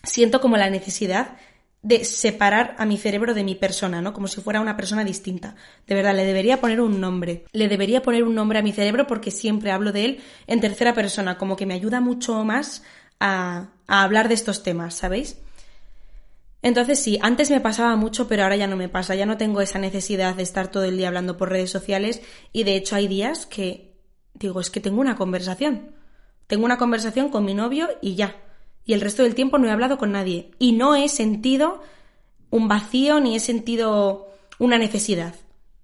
siento 0.03 0.41
como 0.41 0.57
la 0.57 0.71
necesidad 0.71 1.37
de 1.83 2.05
separar 2.05 2.75
a 2.79 2.87
mi 2.87 2.99
cerebro 2.99 3.33
de 3.33 3.45
mi 3.45 3.55
persona, 3.55 4.03
¿no? 4.03 4.13
Como 4.13 4.27
si 4.27 4.41
fuera 4.41 4.61
una 4.61 4.77
persona 4.77 5.05
distinta. 5.05 5.55
De 5.87 5.95
verdad, 5.95 6.17
le 6.17 6.25
debería 6.25 6.61
poner 6.61 6.81
un 6.81 7.01
nombre. 7.01 7.45
Le 7.53 7.69
debería 7.69 8.03
poner 8.03 8.25
un 8.25 8.35
nombre 8.35 8.59
a 8.59 8.63
mi 8.63 8.73
cerebro 8.73 9.07
porque 9.07 9.31
siempre 9.31 9.71
hablo 9.71 9.93
de 9.93 10.05
él 10.05 10.21
en 10.47 10.61
tercera 10.61 10.95
persona, 10.95 11.39
como 11.39 11.57
que 11.57 11.67
me 11.67 11.75
ayuda 11.75 12.01
mucho 12.01 12.45
más 12.45 12.83
a, 13.21 13.69
hablar 13.87 14.29
de 14.29 14.35
estos 14.35 14.63
temas, 14.63 14.95
¿sabéis? 14.95 15.39
Entonces 16.61 16.99
sí, 17.01 17.19
antes 17.23 17.51
me 17.51 17.61
pasaba 17.61 17.95
mucho, 17.95 18.27
pero 18.27 18.43
ahora 18.43 18.57
ya 18.57 18.67
no 18.67 18.77
me 18.77 18.89
pasa, 18.89 19.15
ya 19.15 19.27
no 19.27 19.37
tengo 19.37 19.61
esa 19.61 19.79
necesidad 19.79 20.35
de 20.35 20.43
estar 20.43 20.69
todo 20.73 20.85
el 20.85 20.97
día 20.97 21.07
hablando 21.07 21.37
por 21.37 21.51
redes 21.51 21.71
sociales 21.71 22.21
y 22.53 22.65
de 22.65 22.75
hecho 22.75 22.97
hay 22.97 23.07
días 23.07 23.47
que 23.47 23.95
digo, 24.35 24.61
es 24.61 24.71
que 24.71 24.81
tengo 24.81 25.01
una 25.01 25.17
conversación. 25.17 25.93
Tengo 26.47 26.65
una 26.65 26.79
conversación 26.79 27.31
con 27.31 27.45
mi 27.45 27.55
novio 27.55 27.89
y 28.01 28.15
ya 28.15 28.37
y 28.87 28.95
el 28.95 29.01
resto 29.01 29.25
del 29.25 29.35
tiempo 29.35 29.59
no 29.59 29.67
he 29.67 29.73
hablado 29.73 29.99
con 29.99 30.13
nadie 30.13 30.53
y 30.59 30.73
no 30.73 30.95
he 30.95 31.09
sentido 31.09 31.83
un 32.51 32.69
vacío 32.69 33.21
ni 33.21 33.35
he 33.37 33.41
sentido 33.41 34.29
una 34.59 34.79
necesidad. 34.79 35.35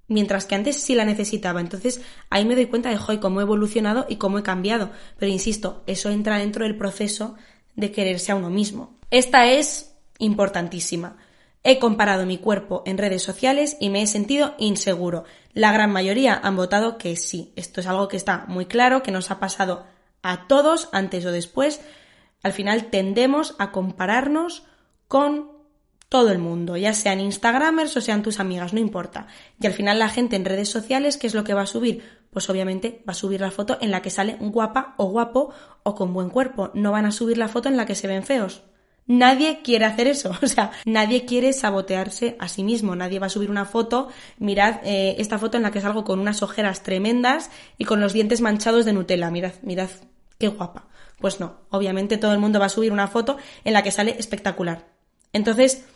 Mientras 0.09 0.47
que 0.47 0.55
antes 0.55 0.77
sí 0.77 0.95
la 0.95 1.05
necesitaba. 1.05 1.61
Entonces 1.61 2.01
ahí 2.31 2.45
me 2.45 2.55
doy 2.55 2.67
cuenta 2.67 2.91
de 2.91 2.99
hoy 3.07 3.19
cómo 3.19 3.41
he 3.41 3.45
evolucionado 3.45 4.07
y 4.09 4.17
cómo 4.17 4.39
he 4.39 4.43
cambiado. 4.43 4.91
Pero 5.19 5.33
insisto, 5.33 5.83
eso 5.87 6.11
entra 6.11 6.39
dentro 6.39 6.65
del 6.65 6.77
proceso 6.77 7.35
de 7.75 7.91
quererse 7.91 8.33
a 8.33 8.37
uno 8.37 8.51
mismo. 8.51 8.99
Esta 9.11 9.47
es 9.47 9.95
importantísima. 10.19 11.17
He 11.65 11.79
comparado 11.79 12.27
mi 12.27 12.39
cuerpo 12.39 12.83
en 12.87 12.99
redes 12.99 13.23
sociales 13.23 13.77
y 13.81 13.91
me 13.91 14.03
he 14.03 14.07
sentido 14.07 14.55
inseguro. 14.59 15.25
La 15.55 15.73
gran 15.73 15.93
mayoría 15.93 16.39
han 16.43 16.57
votado 16.57 16.99
que 16.99 17.17
sí. 17.17 17.53
Esto 17.57 17.81
es 17.81 17.87
algo 17.87 18.09
que 18.09 18.17
está 18.17 18.45
muy 18.49 18.67
claro, 18.67 19.03
que 19.03 19.13
nos 19.13 19.31
ha 19.31 19.41
pasado 19.41 19.87
a 20.23 20.47
todos 20.47 20.89
antes 20.93 21.25
o 21.25 21.33
después 21.33 21.81
al 22.43 22.53
final 22.53 22.87
tendemos 22.91 23.55
a 23.59 23.73
compararnos 23.73 24.65
con 25.09 25.51
todo 26.13 26.31
el 26.31 26.39
mundo, 26.39 26.77
ya 26.77 26.93
sean 26.93 27.21
Instagramers 27.21 27.97
o 27.97 28.03
sean 28.03 28.23
tus 28.23 28.39
amigas, 28.39 28.75
no 28.75 28.81
importa. 28.81 29.29
Y 29.59 29.67
al 29.67 29.73
final 29.73 29.99
la 29.99 30.11
gente 30.11 30.37
en 30.37 30.45
redes 30.45 30.69
sociales, 30.69 31.17
¿qué 31.17 31.27
es 31.27 31.35
lo 31.35 31.43
que 31.43 31.55
va 31.55 31.63
a 31.63 31.67
subir? 31.67 32.03
Pues 32.31 32.51
obviamente 32.51 33.03
va 33.09 33.13
a 33.13 33.15
subir 33.15 33.41
la 33.41 33.51
foto 33.51 33.79
en 33.81 33.91
la 33.91 34.03
que 34.03 34.11
sale 34.11 34.37
guapa 34.39 34.95
o 34.99 35.07
guapo 35.07 35.55
o 35.83 35.95
con 35.95 36.13
buen 36.13 36.29
cuerpo. 36.29 36.71
No 36.75 36.93
van 36.93 37.07
a 37.07 37.13
subir 37.13 37.39
la 37.39 37.49
foto 37.49 37.71
en 37.71 37.79
la 37.79 37.87
que 37.87 37.95
se 37.95 38.09
ven 38.09 38.25
feos. 38.25 38.63
Nadie 39.07 39.63
quiere 39.63 39.87
hacer 39.87 40.07
eso, 40.07 40.33
o 40.43 40.47
sea, 40.47 40.73
nadie 40.85 41.25
quiere 41.25 41.55
sabotearse 41.55 42.37
a 42.39 42.49
sí 42.49 42.63
mismo, 42.63 42.95
nadie 42.95 43.19
va 43.19 43.27
a 43.27 43.31
subir 43.31 43.51
una 43.51 43.65
foto, 43.65 44.09
mirad 44.39 44.81
eh, 44.85 45.17
esta 45.19 45.39
foto 45.39 45.57
en 45.57 45.63
la 45.63 45.71
que 45.71 45.81
salgo 45.81 46.05
con 46.05 46.21
unas 46.21 46.43
ojeras 46.43 46.83
tremendas 46.83 47.51
y 47.79 47.85
con 47.85 48.01
los 48.01 48.13
dientes 48.13 48.43
manchados 48.43 48.85
de 48.85 48.93
Nutella, 48.93 49.31
mirad, 49.31 49.55
mirad 49.63 49.89
qué 50.39 50.49
guapa. 50.49 50.89
Pues 51.23 51.41
no, 51.41 51.61
obviamente 51.71 52.19
todo 52.19 52.35
el 52.35 52.41
mundo 52.41 52.59
va 52.59 52.67
a 52.67 52.69
subir 52.69 52.93
una 52.93 53.07
foto 53.09 53.39
en 53.65 53.73
la 53.73 53.83
que 53.83 53.93
sale 53.93 54.17
espectacular. 54.19 54.89
Entonces, 55.33 55.87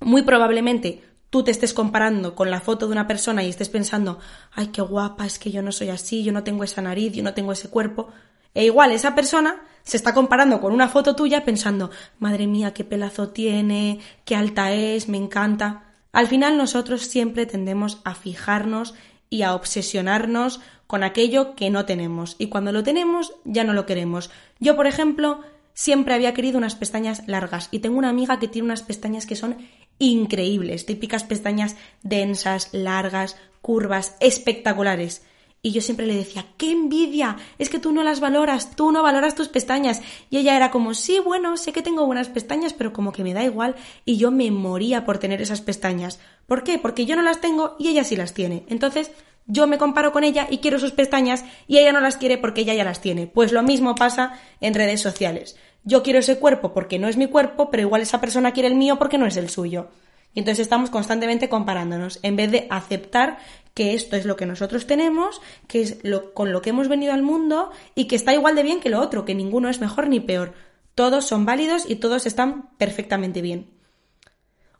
muy 0.00 0.22
probablemente 0.22 1.04
tú 1.28 1.44
te 1.44 1.50
estés 1.50 1.74
comparando 1.74 2.34
con 2.34 2.50
la 2.50 2.60
foto 2.60 2.86
de 2.86 2.92
una 2.92 3.06
persona 3.06 3.44
y 3.44 3.50
estés 3.50 3.68
pensando, 3.68 4.18
ay, 4.52 4.68
qué 4.68 4.80
guapa, 4.80 5.26
es 5.26 5.38
que 5.38 5.50
yo 5.52 5.62
no 5.62 5.72
soy 5.72 5.90
así, 5.90 6.24
yo 6.24 6.32
no 6.32 6.42
tengo 6.42 6.64
esa 6.64 6.80
nariz, 6.80 7.12
yo 7.12 7.22
no 7.22 7.34
tengo 7.34 7.52
ese 7.52 7.68
cuerpo. 7.68 8.08
E 8.54 8.64
igual 8.64 8.92
esa 8.92 9.14
persona 9.14 9.62
se 9.82 9.98
está 9.98 10.14
comparando 10.14 10.58
con 10.60 10.72
una 10.72 10.88
foto 10.88 11.14
tuya 11.14 11.44
pensando, 11.44 11.90
madre 12.18 12.46
mía, 12.46 12.72
qué 12.72 12.82
pelazo 12.82 13.28
tiene, 13.28 14.00
qué 14.24 14.36
alta 14.36 14.72
es, 14.72 15.06
me 15.06 15.18
encanta. 15.18 15.94
Al 16.12 16.28
final 16.28 16.56
nosotros 16.56 17.02
siempre 17.02 17.44
tendemos 17.44 18.00
a 18.04 18.14
fijarnos 18.14 18.94
y 19.28 19.42
a 19.42 19.54
obsesionarnos 19.54 20.60
con 20.90 21.04
aquello 21.04 21.54
que 21.54 21.70
no 21.70 21.84
tenemos 21.84 22.34
y 22.36 22.48
cuando 22.48 22.72
lo 22.72 22.82
tenemos 22.82 23.32
ya 23.44 23.62
no 23.62 23.74
lo 23.74 23.86
queremos. 23.86 24.28
Yo, 24.58 24.74
por 24.74 24.88
ejemplo, 24.88 25.40
siempre 25.72 26.14
había 26.14 26.34
querido 26.34 26.58
unas 26.58 26.74
pestañas 26.74 27.22
largas 27.28 27.68
y 27.70 27.78
tengo 27.78 27.96
una 27.96 28.08
amiga 28.08 28.40
que 28.40 28.48
tiene 28.48 28.66
unas 28.66 28.82
pestañas 28.82 29.24
que 29.24 29.36
son 29.36 29.58
increíbles, 30.00 30.86
típicas 30.86 31.22
pestañas 31.22 31.76
densas, 32.02 32.70
largas, 32.72 33.36
curvas, 33.62 34.16
espectaculares. 34.18 35.22
Y 35.62 35.70
yo 35.70 35.80
siempre 35.80 36.06
le 36.06 36.16
decía, 36.16 36.44
¡qué 36.56 36.72
envidia! 36.72 37.36
Es 37.58 37.70
que 37.70 37.78
tú 37.78 37.92
no 37.92 38.02
las 38.02 38.18
valoras, 38.18 38.74
tú 38.74 38.90
no 38.90 39.04
valoras 39.04 39.36
tus 39.36 39.46
pestañas. 39.46 40.02
Y 40.28 40.38
ella 40.38 40.56
era 40.56 40.72
como, 40.72 40.94
sí, 40.94 41.20
bueno, 41.20 41.56
sé 41.56 41.72
que 41.72 41.82
tengo 41.82 42.04
buenas 42.04 42.30
pestañas, 42.30 42.72
pero 42.72 42.92
como 42.92 43.12
que 43.12 43.22
me 43.22 43.34
da 43.34 43.44
igual. 43.44 43.76
Y 44.04 44.16
yo 44.16 44.32
me 44.32 44.50
moría 44.50 45.04
por 45.04 45.18
tener 45.18 45.40
esas 45.40 45.60
pestañas. 45.60 46.18
¿Por 46.46 46.64
qué? 46.64 46.78
Porque 46.78 47.06
yo 47.06 47.14
no 47.14 47.22
las 47.22 47.40
tengo 47.40 47.76
y 47.78 47.88
ella 47.88 48.02
sí 48.02 48.16
las 48.16 48.34
tiene. 48.34 48.64
Entonces, 48.68 49.12
yo 49.46 49.66
me 49.66 49.78
comparo 49.78 50.12
con 50.12 50.24
ella 50.24 50.46
y 50.48 50.58
quiero 50.58 50.78
sus 50.78 50.92
pestañas 50.92 51.44
y 51.66 51.78
ella 51.78 51.92
no 51.92 52.00
las 52.00 52.16
quiere 52.16 52.38
porque 52.38 52.62
ella 52.62 52.74
ya 52.74 52.84
las 52.84 53.00
tiene. 53.00 53.26
Pues 53.26 53.52
lo 53.52 53.62
mismo 53.62 53.94
pasa 53.94 54.38
en 54.60 54.74
redes 54.74 55.00
sociales. 55.00 55.56
Yo 55.82 56.02
quiero 56.02 56.18
ese 56.18 56.38
cuerpo 56.38 56.72
porque 56.72 56.98
no 56.98 57.08
es 57.08 57.16
mi 57.16 57.26
cuerpo, 57.26 57.70
pero 57.70 57.82
igual 57.82 58.02
esa 58.02 58.20
persona 58.20 58.52
quiere 58.52 58.68
el 58.68 58.74
mío 58.74 58.98
porque 58.98 59.18
no 59.18 59.26
es 59.26 59.36
el 59.36 59.48
suyo. 59.48 59.88
Y 60.32 60.40
entonces 60.40 60.60
estamos 60.60 60.90
constantemente 60.90 61.48
comparándonos, 61.48 62.20
en 62.22 62.36
vez 62.36 62.52
de 62.52 62.68
aceptar 62.70 63.38
que 63.74 63.94
esto 63.94 64.16
es 64.16 64.24
lo 64.26 64.36
que 64.36 64.46
nosotros 64.46 64.86
tenemos, 64.86 65.40
que 65.66 65.82
es 65.82 65.98
con 66.34 66.52
lo 66.52 66.62
que 66.62 66.70
hemos 66.70 66.88
venido 66.88 67.12
al 67.12 67.22
mundo 67.22 67.70
y 67.94 68.06
que 68.06 68.16
está 68.16 68.32
igual 68.32 68.54
de 68.54 68.62
bien 68.62 68.80
que 68.80 68.90
lo 68.90 69.00
otro, 69.00 69.24
que 69.24 69.34
ninguno 69.34 69.68
es 69.68 69.80
mejor 69.80 70.08
ni 70.08 70.20
peor. 70.20 70.54
Todos 70.94 71.24
son 71.24 71.46
válidos 71.46 71.88
y 71.88 71.96
todos 71.96 72.26
están 72.26 72.70
perfectamente 72.76 73.42
bien. 73.42 73.70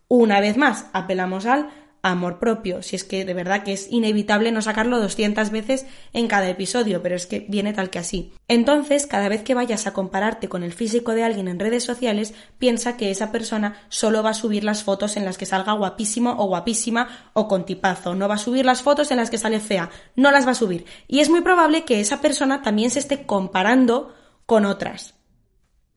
Una 0.07 0.41
vez 0.41 0.57
más, 0.57 0.87
apelamos 0.93 1.47
al 1.47 1.71
amor 2.03 2.39
propio, 2.39 2.83
si 2.83 2.97
es 2.97 3.05
que 3.05 3.25
de 3.25 3.35
verdad 3.35 3.63
que 3.63 3.73
es 3.73 3.91
inevitable 3.91 4.53
no 4.53 4.63
sacarlo 4.63 4.99
200 5.01 5.51
veces 5.51 5.87
en 6.13 6.29
cada 6.29 6.49
episodio, 6.49 7.03
pero 7.03 7.15
es 7.15 7.27
que 7.27 7.47
viene 7.49 7.73
tal 7.73 7.91
que 7.91 7.99
así. 7.99 8.33
Entonces, 8.49 9.07
cada 9.07 9.29
vez 9.29 9.43
que 9.43 9.55
vayas 9.55 9.87
a 9.87 9.93
compararte 9.93 10.49
con 10.49 10.63
el 10.63 10.73
físico 10.73 11.13
de 11.13 11.25
alguien 11.25 11.49
en 11.49 11.59
redes 11.59 11.85
sociales, 11.85 12.35
piensa 12.59 12.97
que 12.97 13.11
esa 13.11 13.31
persona 13.31 13.83
solo 13.89 14.23
va 14.23 14.31
a 14.31 14.35
subir 14.35 14.65
las 14.65 14.83
fotos 14.83 15.17
en 15.17 15.25
las 15.25 15.39
que 15.39 15.47
salga 15.47 15.73
guapísimo 15.73 16.35
o 16.39 16.47
guapísima 16.47 17.31
o 17.35 17.49
con 17.49 17.67
tipazo, 17.67 18.15
no 18.15 18.29
va 18.29 18.35
a 18.35 18.39
subir 18.39 18.65
las 18.65 18.83
fotos 18.83 19.11
en 19.11 19.19
las 19.19 19.31
que 19.31 19.39
sale 19.39 19.61
fea, 19.61 19.91
no 20.17 20.31
las 20.31 20.47
va 20.47 20.53
a 20.53 20.55
subir. 20.55 20.87
Y 21.07 21.21
es 21.21 21.29
muy 21.29 21.43
probable 21.43 21.85
que 21.85 22.01
esa 22.01 22.21
persona 22.21 22.63
también 22.63 22.91
se 22.91 22.99
esté 22.99 23.27
comparando 23.27 24.15
con 24.47 24.65
otras, 24.65 25.15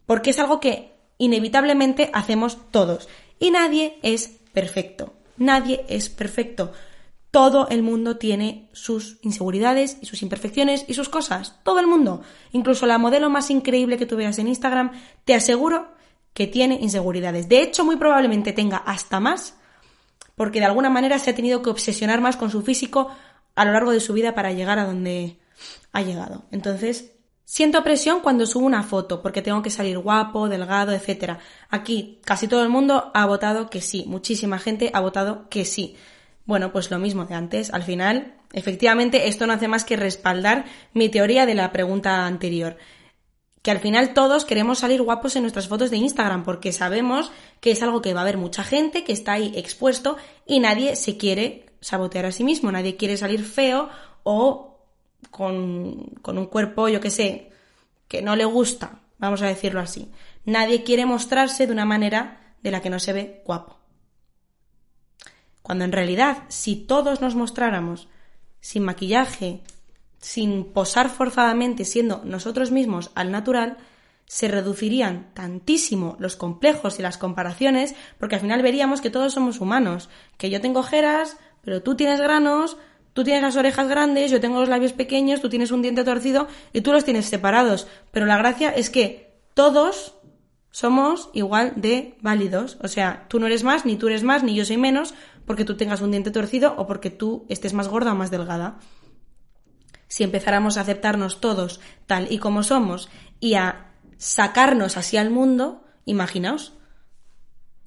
porque 0.06 0.32
es 0.32 0.40
algo 0.40 0.60
que 0.60 0.94
inevitablemente 1.18 2.10
hacemos 2.14 2.58
todos 2.72 3.08
y 3.40 3.52
nadie 3.52 4.00
es 4.04 4.40
perfecto. 4.54 5.14
Nadie 5.38 5.86
es 5.88 6.10
perfecto. 6.10 6.72
Todo 7.32 7.68
el 7.70 7.82
mundo 7.82 8.18
tiene 8.18 8.70
sus 8.74 9.18
inseguridades 9.24 9.98
y 10.02 10.06
sus 10.06 10.22
imperfecciones 10.22 10.86
y 10.88 10.94
sus 10.94 11.10
cosas. 11.10 11.60
Todo 11.64 11.80
el 11.80 11.88
mundo. 11.88 12.22
Incluso 12.52 12.86
la 12.86 13.00
modelo 13.00 13.30
más 13.30 13.50
increíble 13.50 13.98
que 13.98 14.06
tú 14.06 14.16
veas 14.16 14.38
en 14.38 14.48
Instagram, 14.48 14.92
te 15.26 15.34
aseguro 15.34 15.94
que 16.34 16.48
tiene 16.48 16.76
inseguridades. 16.76 17.50
De 17.50 17.62
hecho, 17.62 17.86
muy 17.86 17.96
probablemente 17.96 18.54
tenga 18.54 18.78
hasta 18.78 19.20
más, 19.20 19.56
porque 20.36 20.60
de 20.60 20.66
alguna 20.66 20.90
manera 20.90 21.20
se 21.20 21.32
ha 21.32 21.36
tenido 21.36 21.62
que 21.62 21.70
obsesionar 21.70 22.22
más 22.22 22.38
con 22.38 22.50
su 22.50 22.62
físico 22.62 23.10
a 23.56 23.66
lo 23.66 23.72
largo 23.72 23.92
de 23.92 24.00
su 24.00 24.14
vida 24.14 24.36
para 24.36 24.52
llegar 24.52 24.80
a 24.80 24.86
donde 24.86 25.40
ha 25.92 26.02
llegado. 26.02 26.46
Entonces, 26.52 27.13
siento 27.46 27.84
presión 27.84 28.22
cuando 28.22 28.46
subo 28.46 28.66
una 28.66 28.84
foto, 28.84 29.22
porque 29.22 29.42
tengo 29.42 29.62
que 29.62 29.70
salir 29.70 29.98
guapo, 30.00 30.50
delgado, 30.50 30.92
etc. 30.92 31.38
Aquí 31.70 32.20
casi 32.26 32.48
todo 32.48 32.64
el 32.64 32.70
mundo 32.70 33.12
ha 33.14 33.26
votado 33.26 33.70
que 33.70 33.82
sí, 33.82 34.06
muchísima 34.08 34.60
gente 34.60 34.92
ha 34.94 35.00
votado 35.00 35.50
que 35.50 35.66
sí. 35.66 35.96
Bueno, 36.46 36.72
pues 36.72 36.92
lo 36.92 37.00
mismo 37.00 37.26
de 37.26 37.36
antes. 37.36 37.74
Al 37.74 37.84
final, 37.84 38.36
efectivamente, 38.52 39.28
esto 39.28 39.48
no 39.48 39.54
hace 39.54 39.68
más 39.68 39.86
que 39.86 39.96
respaldar 39.96 40.66
mi 40.94 41.10
teoría 41.10 41.46
de 41.46 41.56
la 41.56 41.72
pregunta 41.72 42.26
anterior. 42.26 42.78
Que 43.62 43.72
al 43.72 43.80
final 43.80 44.14
todos 44.14 44.44
queremos 44.44 44.80
salir 44.80 45.02
guapos 45.02 45.38
en 45.38 45.44
nuestras 45.44 45.70
fotos 45.70 45.90
de 45.90 45.96
Instagram 45.96 46.44
porque 46.44 46.74
sabemos 46.74 47.32
que 47.62 47.72
es 47.72 47.82
algo 47.82 48.02
que 48.02 48.14
va 48.14 48.20
a 48.20 48.24
haber 48.24 48.38
mucha 48.38 48.66
gente, 48.66 49.06
que 49.06 49.14
está 49.14 49.34
ahí 49.34 49.54
expuesto 49.56 50.18
y 50.46 50.60
nadie 50.60 50.98
se 50.98 51.16
quiere 51.16 51.66
sabotear 51.80 52.26
a 52.26 52.34
sí 52.34 52.44
mismo, 52.44 52.72
nadie 52.74 52.98
quiere 52.98 53.16
salir 53.16 53.44
feo 53.46 53.90
o 54.24 54.73
con, 55.30 56.06
con 56.22 56.38
un 56.38 56.46
cuerpo, 56.48 56.88
yo 56.90 57.00
que 57.02 57.10
sé, 57.10 57.52
que 58.08 58.22
no 58.22 58.36
le 58.36 58.46
gusta, 58.46 59.00
vamos 59.18 59.42
a 59.42 59.48
decirlo 59.48 59.80
así. 59.80 60.12
Nadie 60.46 60.84
quiere 60.84 61.06
mostrarse 61.06 61.66
de 61.66 61.74
una 61.74 61.86
manera 61.86 62.56
de 62.62 62.72
la 62.72 62.82
que 62.82 62.90
no 62.90 63.00
se 63.00 63.14
ve 63.14 63.42
guapo. 63.46 63.78
Cuando 65.62 65.86
en 65.86 65.92
realidad, 65.92 66.44
si 66.50 66.76
todos 66.76 67.22
nos 67.22 67.36
mostráramos 67.36 68.10
sin 68.60 68.84
maquillaje, 68.84 69.62
sin 70.20 70.66
posar 70.66 71.10
forzadamente 71.10 71.86
siendo 71.86 72.22
nosotros 72.24 72.72
mismos 72.72 73.12
al 73.16 73.32
natural, 73.32 73.78
se 74.26 74.48
reducirían 74.48 75.34
tantísimo 75.34 76.16
los 76.20 76.36
complejos 76.36 77.00
y 77.00 77.02
las 77.02 77.18
comparaciones, 77.18 77.94
porque 78.20 78.36
al 78.36 78.42
final 78.42 78.62
veríamos 78.62 79.02
que 79.02 79.10
todos 79.10 79.34
somos 79.34 79.60
humanos, 79.60 80.10
que 80.38 80.50
yo 80.50 80.62
tengo 80.62 80.80
ojeras, 80.80 81.38
pero 81.62 81.84
tú 81.84 81.96
tienes 81.96 82.20
granos, 82.20 82.78
tú 83.14 83.24
tienes 83.24 83.42
las 83.42 83.56
orejas 83.56 83.88
grandes, 83.88 84.32
yo 84.32 84.42
tengo 84.42 84.60
los 84.60 84.70
labios 84.70 84.94
pequeños, 84.94 85.42
tú 85.42 85.50
tienes 85.50 85.72
un 85.72 85.82
diente 85.82 86.04
torcido 86.04 86.48
y 86.74 86.82
tú 86.82 86.92
los 86.92 87.06
tienes 87.06 87.26
separados. 87.26 87.88
Pero 88.12 88.26
la 88.26 88.38
gracia 88.38 88.70
es 88.70 88.90
que 88.90 89.40
todos 89.54 90.16
somos 90.72 91.30
igual 91.34 91.74
de 91.76 92.18
válidos. 92.22 92.78
O 92.82 92.88
sea, 92.88 93.26
tú 93.30 93.40
no 93.40 93.46
eres 93.46 93.64
más, 93.64 93.86
ni 93.86 93.96
tú 93.96 94.08
eres 94.08 94.24
más, 94.24 94.44
ni 94.44 94.56
yo 94.56 94.66
soy 94.66 94.78
menos, 94.78 95.14
porque 95.46 95.66
tú 95.66 95.78
tengas 95.78 96.02
un 96.02 96.12
diente 96.12 96.32
torcido 96.32 96.74
o 96.78 96.88
porque 96.88 97.10
tú 97.10 97.46
estés 97.48 97.74
más 97.74 97.88
gorda 97.88 98.12
o 98.12 98.16
más 98.16 98.32
delgada. 98.32 98.80
Si 100.08 100.24
empezáramos 100.24 100.78
a 100.78 100.82
aceptarnos 100.82 101.42
todos 101.42 101.80
tal 102.08 102.32
y 102.32 102.38
como 102.40 102.64
somos 102.64 103.10
y 103.40 103.54
a 103.54 103.92
sacarnos 104.18 104.98
así 104.98 105.18
al 105.18 105.30
mundo, 105.30 105.84
imaginaos, 106.06 106.74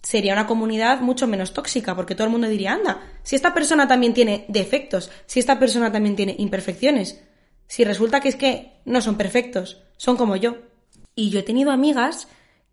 sería 0.07 0.35
una 0.35 0.47
comunidad 0.47 1.01
mucho 1.01 1.27
menos 1.27 1.53
tóxica, 1.53 1.97
porque 1.97 2.15
todo 2.15 2.29
el 2.29 2.31
mundo 2.31 2.47
diría, 2.47 2.75
anda, 2.75 3.01
si 3.25 3.35
esta 3.35 3.53
persona 3.53 3.89
también 3.89 4.15
tiene 4.15 4.45
defectos, 4.47 5.11
si 5.27 5.41
esta 5.41 5.59
persona 5.59 5.91
también 5.91 6.15
tiene 6.15 6.37
imperfecciones, 6.39 7.21
si 7.67 7.83
resulta 7.83 8.21
que 8.21 8.29
es 8.29 8.37
que 8.37 8.79
no 8.85 9.01
son 9.01 9.17
perfectos, 9.17 9.83
son 9.97 10.17
como 10.17 10.37
yo. 10.37 10.59
Y 11.17 11.31
yo 11.31 11.41
he 11.41 11.43
tenido 11.43 11.73
amigas 11.73 12.29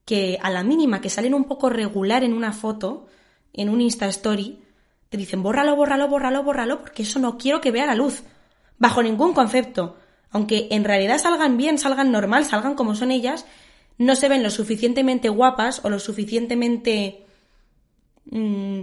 que 0.06 0.38
a 0.44 0.52
la 0.52 0.64
mínima 0.64 1.02
que 1.02 1.10
salen 1.10 1.34
un 1.34 1.46
poco 1.46 1.72
regular 1.72 2.24
en 2.24 2.34
una 2.34 2.54
foto, 2.54 3.08
en 3.52 3.70
un 3.70 3.82
Insta 3.82 4.08
Story, 4.10 4.62
te 5.10 5.18
dicen 5.18 5.42
bórralo, 5.42 5.76
bórralo, 5.76 6.08
bórralo, 6.08 6.44
bórralo, 6.44 6.82
porque 6.82 7.02
eso 7.02 7.18
no 7.18 7.40
quiero 7.40 7.62
que 7.62 7.72
vea 7.72 7.88
la 7.88 7.96
luz. 7.96 8.22
Bajo 8.78 9.02
ningún 9.02 9.34
concepto. 9.34 9.98
Aunque 10.30 10.68
en 10.70 10.84
realidad 10.84 11.18
salgan 11.18 11.58
bien, 11.58 11.80
salgan 11.80 12.12
normal, 12.12 12.46
salgan 12.46 12.76
como 12.76 12.94
son 12.94 13.10
ellas, 13.10 13.48
no 13.98 14.16
se 14.16 14.30
ven 14.30 14.44
lo 14.44 14.50
suficientemente 14.50 15.30
guapas 15.30 15.84
o 15.84 15.90
lo 15.90 16.00
suficientemente, 16.00 17.26
mm, 18.26 18.82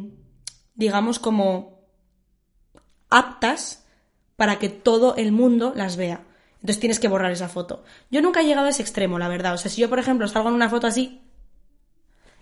digamos, 0.75 1.18
como 1.18 1.81
aptas 3.09 3.85
para 4.37 4.59
que 4.59 4.68
todo 4.68 5.16
el 5.16 5.33
mundo 5.33 5.73
las 5.75 5.96
vea. 5.96 6.25
Entonces 6.55 6.81
tienes 6.81 7.01
que 7.01 7.09
borrar 7.09 7.33
esa 7.33 7.49
foto. 7.49 7.85
Yo 8.11 8.23
nunca 8.23 8.40
he 8.40 8.46
llegado 8.46 8.66
a 8.66 8.70
ese 8.70 8.83
extremo, 8.83 9.18
la 9.18 9.29
verdad. 9.29 9.55
O 9.55 9.59
sea, 9.59 9.70
si 9.70 9.81
yo, 9.81 9.88
por 9.88 9.99
ejemplo, 9.99 10.29
salgo 10.29 10.49
en 10.49 10.55
una 10.55 10.68
foto 10.68 10.87
así 10.87 11.23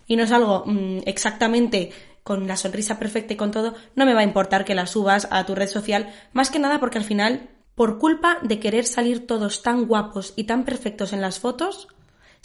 y 0.06 0.16
no 0.16 0.26
salgo 0.26 0.64
mm, 0.66 1.00
exactamente 1.06 1.90
con 2.22 2.46
la 2.46 2.56
sonrisa 2.56 2.98
perfecta 2.98 3.32
y 3.34 3.36
con 3.36 3.50
todo, 3.50 3.74
no 3.94 4.04
me 4.04 4.14
va 4.14 4.20
a 4.20 4.24
importar 4.24 4.64
que 4.64 4.74
la 4.74 4.86
subas 4.86 5.28
a 5.30 5.46
tu 5.46 5.54
red 5.54 5.68
social, 5.68 6.12
más 6.32 6.50
que 6.50 6.58
nada 6.58 6.78
porque 6.78 6.98
al 6.98 7.04
final, 7.04 7.48
por 7.74 7.98
culpa 7.98 8.38
de 8.42 8.60
querer 8.60 8.84
salir 8.84 9.26
todos 9.26 9.62
tan 9.62 9.86
guapos 9.86 10.34
y 10.36 10.44
tan 10.44 10.64
perfectos 10.64 11.12
en 11.12 11.20
las 11.20 11.38
fotos, 11.38 11.88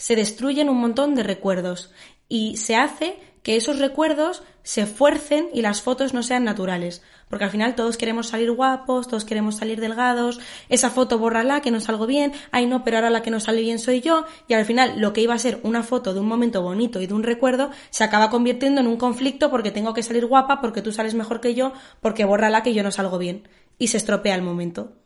se 0.04 0.16
destruyen 0.16 0.68
un 0.68 0.76
montón 0.76 1.14
de 1.14 1.22
recuerdos 1.22 1.90
y 2.28 2.58
se 2.58 2.76
hace 2.76 3.16
que 3.42 3.56
esos 3.56 3.78
recuerdos 3.78 4.42
se 4.62 4.84
fuercen 4.84 5.48
y 5.54 5.62
las 5.62 5.80
fotos 5.80 6.12
no 6.12 6.22
sean 6.22 6.44
naturales. 6.44 7.02
Porque 7.30 7.46
al 7.46 7.50
final 7.50 7.74
todos 7.74 7.96
queremos 7.96 8.28
salir 8.28 8.52
guapos, 8.52 9.08
todos 9.08 9.24
queremos 9.24 9.56
salir 9.56 9.80
delgados, 9.80 10.40
esa 10.68 10.90
foto 10.90 11.18
bórrala 11.18 11.62
que 11.62 11.70
no 11.70 11.80
salgo 11.80 12.06
bien, 12.06 12.34
ay 12.50 12.66
no, 12.66 12.84
pero 12.84 12.98
ahora 12.98 13.08
la 13.08 13.22
que 13.22 13.30
no 13.30 13.40
sale 13.40 13.62
bien 13.62 13.78
soy 13.78 14.02
yo, 14.02 14.26
y 14.46 14.52
al 14.52 14.66
final 14.66 15.00
lo 15.00 15.14
que 15.14 15.22
iba 15.22 15.32
a 15.32 15.38
ser 15.38 15.58
una 15.62 15.82
foto 15.82 16.12
de 16.12 16.20
un 16.20 16.28
momento 16.28 16.60
bonito 16.60 17.00
y 17.00 17.06
de 17.06 17.14
un 17.14 17.22
recuerdo 17.22 17.70
se 17.88 18.04
acaba 18.04 18.28
convirtiendo 18.28 18.82
en 18.82 18.88
un 18.88 18.98
conflicto 18.98 19.50
porque 19.50 19.70
tengo 19.70 19.94
que 19.94 20.02
salir 20.02 20.26
guapa, 20.26 20.60
porque 20.60 20.82
tú 20.82 20.92
sales 20.92 21.14
mejor 21.14 21.40
que 21.40 21.54
yo, 21.54 21.72
porque 22.02 22.26
bórrala 22.26 22.62
que 22.62 22.74
yo 22.74 22.82
no 22.82 22.90
salgo 22.90 23.16
bien. 23.16 23.48
Y 23.78 23.86
se 23.86 23.96
estropea 23.96 24.34
el 24.34 24.42
momento. 24.42 24.98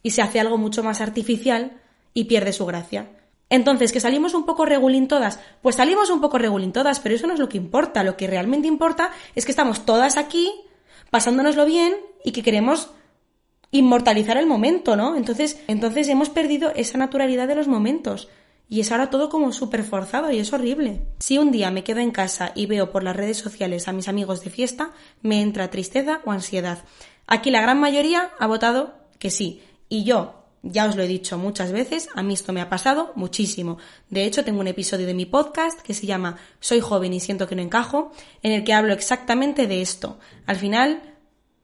Y 0.00 0.10
se 0.10 0.22
hace 0.22 0.38
algo 0.38 0.58
mucho 0.58 0.84
más 0.84 1.00
artificial 1.00 1.82
y 2.14 2.26
pierde 2.26 2.52
su 2.52 2.66
gracia. 2.66 3.17
Entonces, 3.50 3.92
que 3.92 4.00
salimos 4.00 4.34
un 4.34 4.44
poco 4.44 4.66
regulín 4.66 5.08
todas, 5.08 5.40
pues 5.62 5.76
salimos 5.76 6.10
un 6.10 6.20
poco 6.20 6.38
regulín 6.38 6.72
todas, 6.72 7.00
pero 7.00 7.14
eso 7.14 7.26
no 7.26 7.34
es 7.34 7.40
lo 7.40 7.48
que 7.48 7.56
importa. 7.56 8.04
Lo 8.04 8.16
que 8.16 8.26
realmente 8.26 8.68
importa 8.68 9.10
es 9.34 9.44
que 9.44 9.52
estamos 9.52 9.86
todas 9.86 10.16
aquí, 10.16 10.52
pasándonoslo 11.10 11.64
bien 11.64 11.94
y 12.24 12.32
que 12.32 12.42
queremos 12.42 12.90
inmortalizar 13.70 14.36
el 14.36 14.46
momento, 14.46 14.96
¿no? 14.96 15.16
Entonces, 15.16 15.60
entonces 15.66 16.08
hemos 16.08 16.30
perdido 16.30 16.72
esa 16.74 16.98
naturalidad 16.98 17.48
de 17.48 17.54
los 17.54 17.68
momentos. 17.68 18.28
Y 18.70 18.80
es 18.80 18.92
ahora 18.92 19.08
todo 19.08 19.30
como 19.30 19.50
súper 19.52 19.82
forzado 19.82 20.30
y 20.30 20.38
es 20.38 20.52
horrible. 20.52 21.00
Si 21.18 21.38
un 21.38 21.50
día 21.50 21.70
me 21.70 21.84
quedo 21.84 22.00
en 22.00 22.10
casa 22.10 22.52
y 22.54 22.66
veo 22.66 22.90
por 22.90 23.02
las 23.02 23.16
redes 23.16 23.38
sociales 23.38 23.88
a 23.88 23.92
mis 23.92 24.08
amigos 24.08 24.42
de 24.42 24.50
fiesta, 24.50 24.92
me 25.22 25.40
entra 25.40 25.70
tristeza 25.70 26.20
o 26.26 26.32
ansiedad. 26.32 26.84
Aquí 27.26 27.50
la 27.50 27.62
gran 27.62 27.80
mayoría 27.80 28.30
ha 28.38 28.46
votado 28.46 28.94
que 29.18 29.30
sí. 29.30 29.62
Y 29.88 30.04
yo, 30.04 30.37
ya 30.62 30.86
os 30.86 30.96
lo 30.96 31.02
he 31.02 31.08
dicho 31.08 31.38
muchas 31.38 31.72
veces, 31.72 32.08
a 32.14 32.22
mí 32.22 32.34
esto 32.34 32.52
me 32.52 32.60
ha 32.60 32.68
pasado 32.68 33.12
muchísimo. 33.14 33.78
De 34.10 34.24
hecho, 34.24 34.44
tengo 34.44 34.60
un 34.60 34.68
episodio 34.68 35.06
de 35.06 35.14
mi 35.14 35.26
podcast 35.26 35.80
que 35.80 35.94
se 35.94 36.06
llama 36.06 36.36
Soy 36.60 36.80
joven 36.80 37.12
y 37.12 37.20
siento 37.20 37.46
que 37.46 37.54
no 37.54 37.62
encajo, 37.62 38.12
en 38.42 38.52
el 38.52 38.64
que 38.64 38.74
hablo 38.74 38.92
exactamente 38.92 39.66
de 39.66 39.80
esto. 39.82 40.18
Al 40.46 40.56
final, 40.56 41.14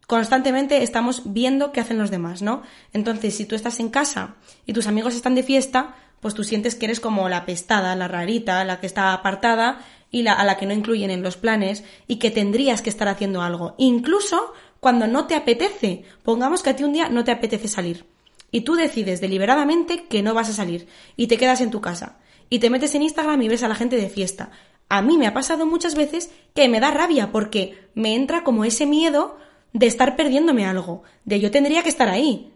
constantemente 0.06 0.82
estamos 0.82 1.22
viendo 1.24 1.72
qué 1.72 1.80
hacen 1.80 1.98
los 1.98 2.10
demás, 2.10 2.42
¿no? 2.42 2.62
Entonces, 2.92 3.34
si 3.34 3.46
tú 3.46 3.56
estás 3.56 3.80
en 3.80 3.88
casa 3.88 4.36
y 4.64 4.72
tus 4.72 4.86
amigos 4.86 5.14
están 5.14 5.34
de 5.34 5.42
fiesta, 5.42 5.96
pues 6.20 6.34
tú 6.34 6.44
sientes 6.44 6.74
que 6.74 6.86
eres 6.86 7.00
como 7.00 7.28
la 7.28 7.44
pestada, 7.46 7.96
la 7.96 8.08
rarita, 8.08 8.64
la 8.64 8.80
que 8.80 8.86
está 8.86 9.12
apartada 9.12 9.80
y 10.10 10.22
la, 10.22 10.34
a 10.34 10.44
la 10.44 10.56
que 10.56 10.66
no 10.66 10.72
incluyen 10.72 11.10
en 11.10 11.22
los 11.22 11.36
planes 11.36 11.84
y 12.06 12.16
que 12.16 12.30
tendrías 12.30 12.80
que 12.80 12.90
estar 12.90 13.08
haciendo 13.08 13.42
algo. 13.42 13.74
Incluso 13.76 14.52
cuando 14.78 15.06
no 15.06 15.26
te 15.26 15.34
apetece. 15.34 16.04
Pongamos 16.22 16.62
que 16.62 16.70
a 16.70 16.76
ti 16.76 16.84
un 16.84 16.92
día 16.92 17.08
no 17.08 17.24
te 17.24 17.32
apetece 17.32 17.68
salir 17.68 18.13
y 18.54 18.60
tú 18.60 18.76
decides 18.76 19.20
deliberadamente 19.20 20.04
que 20.04 20.22
no 20.22 20.32
vas 20.32 20.48
a 20.48 20.52
salir 20.52 20.86
y 21.16 21.26
te 21.26 21.38
quedas 21.38 21.60
en 21.60 21.72
tu 21.72 21.80
casa 21.80 22.18
y 22.48 22.60
te 22.60 22.70
metes 22.70 22.94
en 22.94 23.02
Instagram 23.02 23.42
y 23.42 23.48
ves 23.48 23.64
a 23.64 23.68
la 23.68 23.74
gente 23.74 23.96
de 23.96 24.08
fiesta. 24.08 24.52
A 24.88 25.02
mí 25.02 25.18
me 25.18 25.26
ha 25.26 25.34
pasado 25.34 25.66
muchas 25.66 25.96
veces 25.96 26.30
que 26.54 26.68
me 26.68 26.78
da 26.78 26.92
rabia 26.92 27.32
porque 27.32 27.88
me 27.96 28.14
entra 28.14 28.44
como 28.44 28.64
ese 28.64 28.86
miedo 28.86 29.38
de 29.72 29.88
estar 29.88 30.14
perdiéndome 30.14 30.66
algo, 30.66 31.02
de 31.24 31.40
yo 31.40 31.50
tendría 31.50 31.82
que 31.82 31.88
estar 31.88 32.08
ahí. 32.08 32.52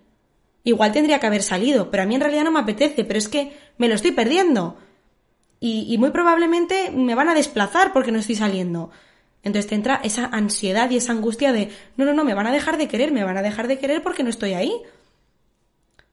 Igual 0.63 0.93
tendría 0.93 1.19
que 1.19 1.27
haber 1.27 1.43
salido, 1.43 1.91
pero 1.91 2.05
a 2.05 2.07
mí 2.07 2.15
en 2.15 2.21
realidad 2.21 2.45
no 2.45 2.53
me 2.53 2.61
apetece, 2.61 3.05
pero 3.05 3.19
es 3.19 3.27
que 3.27 3.59
me 3.77 3.89
lo 3.89 3.97
estoy 3.97 4.13
perdiendo. 4.13 4.77
Y, 5.59 5.99
muy 5.99 6.11
probablemente 6.13 6.93
me 6.93 7.17
van 7.17 7.29
a 7.29 7.35
desplazar 7.35 7.93
porque 7.93 8.13
no 8.13 8.21
estoy 8.21 8.37
saliendo. 8.37 8.93
Entonces 9.43 9.69
te 9.69 9.75
entra 9.75 10.01
esa 10.05 10.27
ansiedad 10.27 10.89
y 10.91 10.97
esa 10.99 11.11
angustia 11.11 11.53
de, 11.53 11.71
no, 11.97 12.05
no, 12.05 12.13
no, 12.13 12.23
me 12.23 12.35
van 12.35 12.47
a 12.47 12.53
dejar 12.53 12.79
de 12.79 12.87
querer, 12.87 13.11
me 13.11 13.25
van 13.25 13.37
a 13.37 13.43
dejar 13.43 13.67
de 13.67 13.81
querer 13.81 14.01
porque 14.01 14.23
no 14.23 14.31
estoy 14.31 14.55
ahí. 14.55 14.73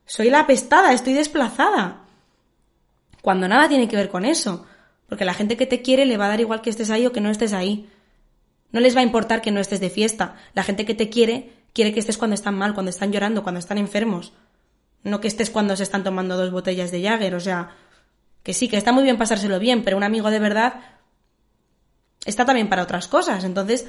Soy 0.06 0.30
la 0.30 0.42
apestada, 0.42 0.94
estoy 0.94 1.14
desplazada. 1.14 2.02
Cuando 3.22 3.48
nada 3.48 3.68
tiene 3.68 3.88
que 3.88 3.96
ver 3.96 4.10
con 4.10 4.26
eso. 4.26 4.66
Porque 5.08 5.26
la 5.26 5.34
gente 5.34 5.58
que 5.58 5.66
te 5.66 5.82
quiere 5.82 6.06
le 6.06 6.18
va 6.18 6.26
a 6.26 6.30
dar 6.30 6.40
igual 6.40 6.62
que 6.62 6.70
estés 6.70 6.90
ahí 6.90 7.06
o 7.06 7.12
que 7.12 7.22
no 7.22 7.30
estés 7.30 7.54
ahí. 7.54 7.90
No 8.72 8.80
les 8.80 8.96
va 8.96 9.00
a 9.02 9.04
importar 9.04 9.42
que 9.42 9.52
no 9.52 9.60
estés 9.60 9.80
de 9.80 9.90
fiesta. 9.90 10.36
La 10.54 10.64
gente 10.64 10.86
que 10.86 10.96
te 10.96 11.10
quiere 11.10 11.54
quiere 11.74 11.94
que 11.94 12.00
estés 12.00 12.18
cuando 12.18 12.36
están 12.36 12.56
mal, 12.56 12.74
cuando 12.74 12.90
están 12.90 13.12
llorando, 13.12 13.44
cuando 13.44 13.60
están 13.60 13.78
enfermos. 13.78 14.34
No 15.04 15.22
que 15.22 15.28
estés 15.28 15.50
cuando 15.50 15.76
se 15.76 15.84
están 15.84 16.04
tomando 16.04 16.38
dos 16.38 16.52
botellas 16.52 16.92
de 16.92 17.04
Jagger. 17.04 17.36
O 17.36 17.40
sea, 17.40 17.76
que 18.44 18.54
sí, 18.54 18.68
que 18.68 18.78
está 18.78 18.92
muy 18.92 19.04
bien 19.04 19.18
pasárselo 19.18 19.60
bien, 19.60 19.84
pero 19.84 19.98
un 19.98 20.04
amigo 20.04 20.32
de 20.32 20.40
verdad 20.40 20.82
está 22.26 22.46
también 22.46 22.70
para 22.70 22.84
otras 22.84 23.08
cosas. 23.08 23.44
Entonces, 23.44 23.88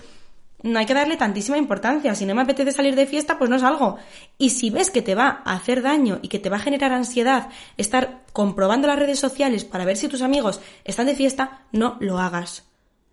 no 0.63 0.79
hay 0.79 0.87
que 0.87 0.95
darle 0.95 1.17
tantísima 1.17 1.59
importancia. 1.59 2.15
Si 2.15 2.27
no 2.27 2.35
me 2.35 2.43
apetece 2.43 2.73
salir 2.73 2.95
de 2.95 3.07
fiesta, 3.07 3.39
pues 3.39 3.51
no 3.51 3.59
salgo. 3.59 3.99
Y 4.39 4.51
si 4.51 4.71
ves 4.71 4.91
que 4.91 5.03
te 5.03 5.15
va 5.15 5.43
a 5.45 5.55
hacer 5.55 5.83
daño 5.83 6.19
y 6.23 6.29
que 6.29 6.39
te 6.39 6.49
va 6.49 6.57
a 6.57 6.61
generar 6.61 6.93
ansiedad 6.93 7.49
estar 7.77 8.25
comprobando 8.33 8.89
las 8.89 8.99
redes 8.99 9.19
sociales 9.19 9.65
para 9.65 9.85
ver 9.85 9.97
si 9.97 10.09
tus 10.09 10.23
amigos 10.23 10.61
están 10.85 11.07
de 11.07 11.15
fiesta, 11.15 11.67
no 11.73 11.97
lo 12.01 12.19
hagas. 12.19 12.65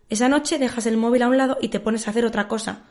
Esa 0.09 0.29
noche 0.29 0.59
dejas 0.59 0.85
el 0.85 0.97
móvil 0.97 1.23
a 1.23 1.27
un 1.27 1.37
lado 1.37 1.57
y 1.61 1.69
te 1.69 1.79
pones 1.79 2.07
a 2.07 2.11
hacer 2.11 2.25
otra 2.25 2.47
cosa. 2.47 2.83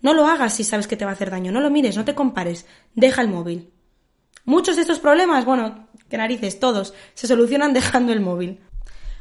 No 0.00 0.14
lo 0.14 0.26
hagas 0.26 0.54
si 0.54 0.64
sabes 0.64 0.88
que 0.88 0.96
te 0.96 1.04
va 1.04 1.12
a 1.12 1.14
hacer 1.14 1.30
daño, 1.30 1.52
no 1.52 1.60
lo 1.60 1.70
mires, 1.70 1.96
no 1.96 2.04
te 2.04 2.14
compares, 2.14 2.66
deja 2.94 3.22
el 3.22 3.28
móvil. 3.28 3.70
Muchos 4.44 4.74
de 4.74 4.82
estos 4.82 4.98
problemas, 4.98 5.44
bueno, 5.44 5.88
que 6.08 6.16
narices, 6.16 6.58
todos, 6.58 6.94
se 7.14 7.28
solucionan 7.28 7.72
dejando 7.74 8.12
el 8.12 8.20
móvil. 8.20 8.60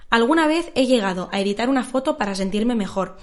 Alguna 0.10 0.48
vez 0.48 0.72
he 0.76 0.88
llegado 0.88 1.30
a 1.32 1.40
editar 1.40 1.70
una 1.70 1.84
foto 1.84 2.18
para 2.18 2.36
sentirme 2.36 2.76
mejor. 2.76 3.18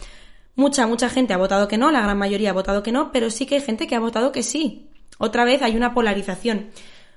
Mucha, 0.59 0.89
mucha 0.89 1.09
gente 1.09 1.33
ha 1.33 1.37
votado 1.37 1.69
que 1.69 1.79
no, 1.79 1.93
la 1.93 2.01
gran 2.01 2.19
mayoría 2.19 2.51
ha 2.51 2.53
votado 2.53 2.83
que 2.83 2.91
no, 2.91 3.13
pero 3.13 3.31
sí 3.31 3.47
que 3.47 3.55
hay 3.55 3.61
gente 3.61 3.87
que 3.87 3.95
ha 3.95 4.01
votado 4.01 4.33
que 4.33 4.43
sí. 4.43 4.89
Otra 5.17 5.45
vez 5.45 5.63
hay 5.63 5.77
una 5.77 5.95
polarización. 5.95 6.71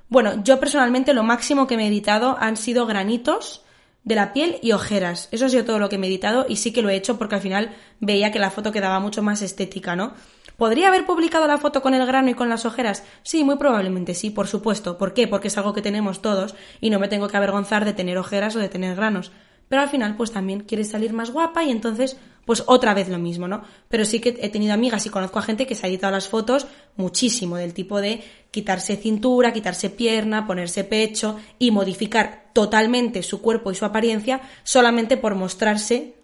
Bueno, 0.09 0.43
yo 0.43 0.59
personalmente 0.59 1.15
lo 1.15 1.23
máximo 1.23 1.65
que 1.65 1.75
me 1.75 1.85
he 1.85 1.87
editado 1.87 2.37
han 2.39 2.55
sido 2.55 2.85
granitos 2.85 3.63
de 4.03 4.13
la 4.13 4.31
piel 4.31 4.59
y 4.61 4.73
ojeras. 4.73 5.27
Eso 5.31 5.47
ha 5.47 5.49
sido 5.49 5.65
todo 5.65 5.79
lo 5.79 5.89
que 5.89 5.95
he 5.95 5.97
meditado 5.97 6.45
y 6.47 6.57
sí 6.57 6.71
que 6.71 6.83
lo 6.83 6.89
he 6.91 6.95
hecho 6.95 7.17
porque 7.17 7.33
al 7.33 7.41
final 7.41 7.71
veía 7.99 8.31
que 8.31 8.37
la 8.37 8.51
foto 8.51 8.71
quedaba 8.71 8.99
mucho 8.99 9.23
más 9.23 9.41
estética, 9.41 9.95
¿no? 9.95 10.13
¿Podría 10.55 10.89
haber 10.89 11.07
publicado 11.07 11.47
la 11.47 11.57
foto 11.57 11.81
con 11.81 11.95
el 11.95 12.05
grano 12.05 12.29
y 12.29 12.35
con 12.35 12.47
las 12.47 12.67
ojeras? 12.67 13.03
Sí, 13.23 13.43
muy 13.43 13.55
probablemente 13.55 14.13
sí, 14.13 14.29
por 14.29 14.45
supuesto. 14.45 14.99
¿Por 14.99 15.15
qué? 15.15 15.27
Porque 15.27 15.47
es 15.47 15.57
algo 15.57 15.73
que 15.73 15.81
tenemos 15.81 16.21
todos 16.21 16.53
y 16.79 16.91
no 16.91 16.99
me 16.99 17.07
tengo 17.07 17.27
que 17.27 17.37
avergonzar 17.37 17.85
de 17.85 17.93
tener 17.93 18.19
ojeras 18.19 18.55
o 18.55 18.59
de 18.59 18.69
tener 18.69 18.95
granos. 18.95 19.31
Pero 19.71 19.83
al 19.83 19.89
final, 19.89 20.17
pues 20.17 20.33
también 20.33 20.63
quieres 20.63 20.89
salir 20.89 21.13
más 21.13 21.31
guapa 21.31 21.63
y 21.63 21.71
entonces, 21.71 22.17
pues 22.43 22.61
otra 22.67 22.93
vez 22.93 23.07
lo 23.07 23.17
mismo, 23.17 23.47
¿no? 23.47 23.63
Pero 23.87 24.03
sí 24.03 24.19
que 24.19 24.37
he 24.41 24.49
tenido 24.49 24.73
amigas 24.73 25.05
y 25.05 25.09
conozco 25.09 25.39
a 25.39 25.43
gente 25.43 25.65
que 25.65 25.75
se 25.75 25.85
ha 25.85 25.89
editado 25.89 26.11
las 26.11 26.27
fotos 26.27 26.67
muchísimo, 26.97 27.55
del 27.55 27.73
tipo 27.73 28.01
de 28.01 28.21
quitarse 28.51 28.97
cintura, 28.97 29.53
quitarse 29.53 29.89
pierna, 29.89 30.45
ponerse 30.45 30.83
pecho 30.83 31.39
y 31.57 31.71
modificar 31.71 32.49
totalmente 32.51 33.23
su 33.23 33.41
cuerpo 33.41 33.71
y 33.71 33.75
su 33.75 33.85
apariencia 33.85 34.41
solamente 34.63 35.15
por 35.15 35.35
mostrarse 35.35 36.15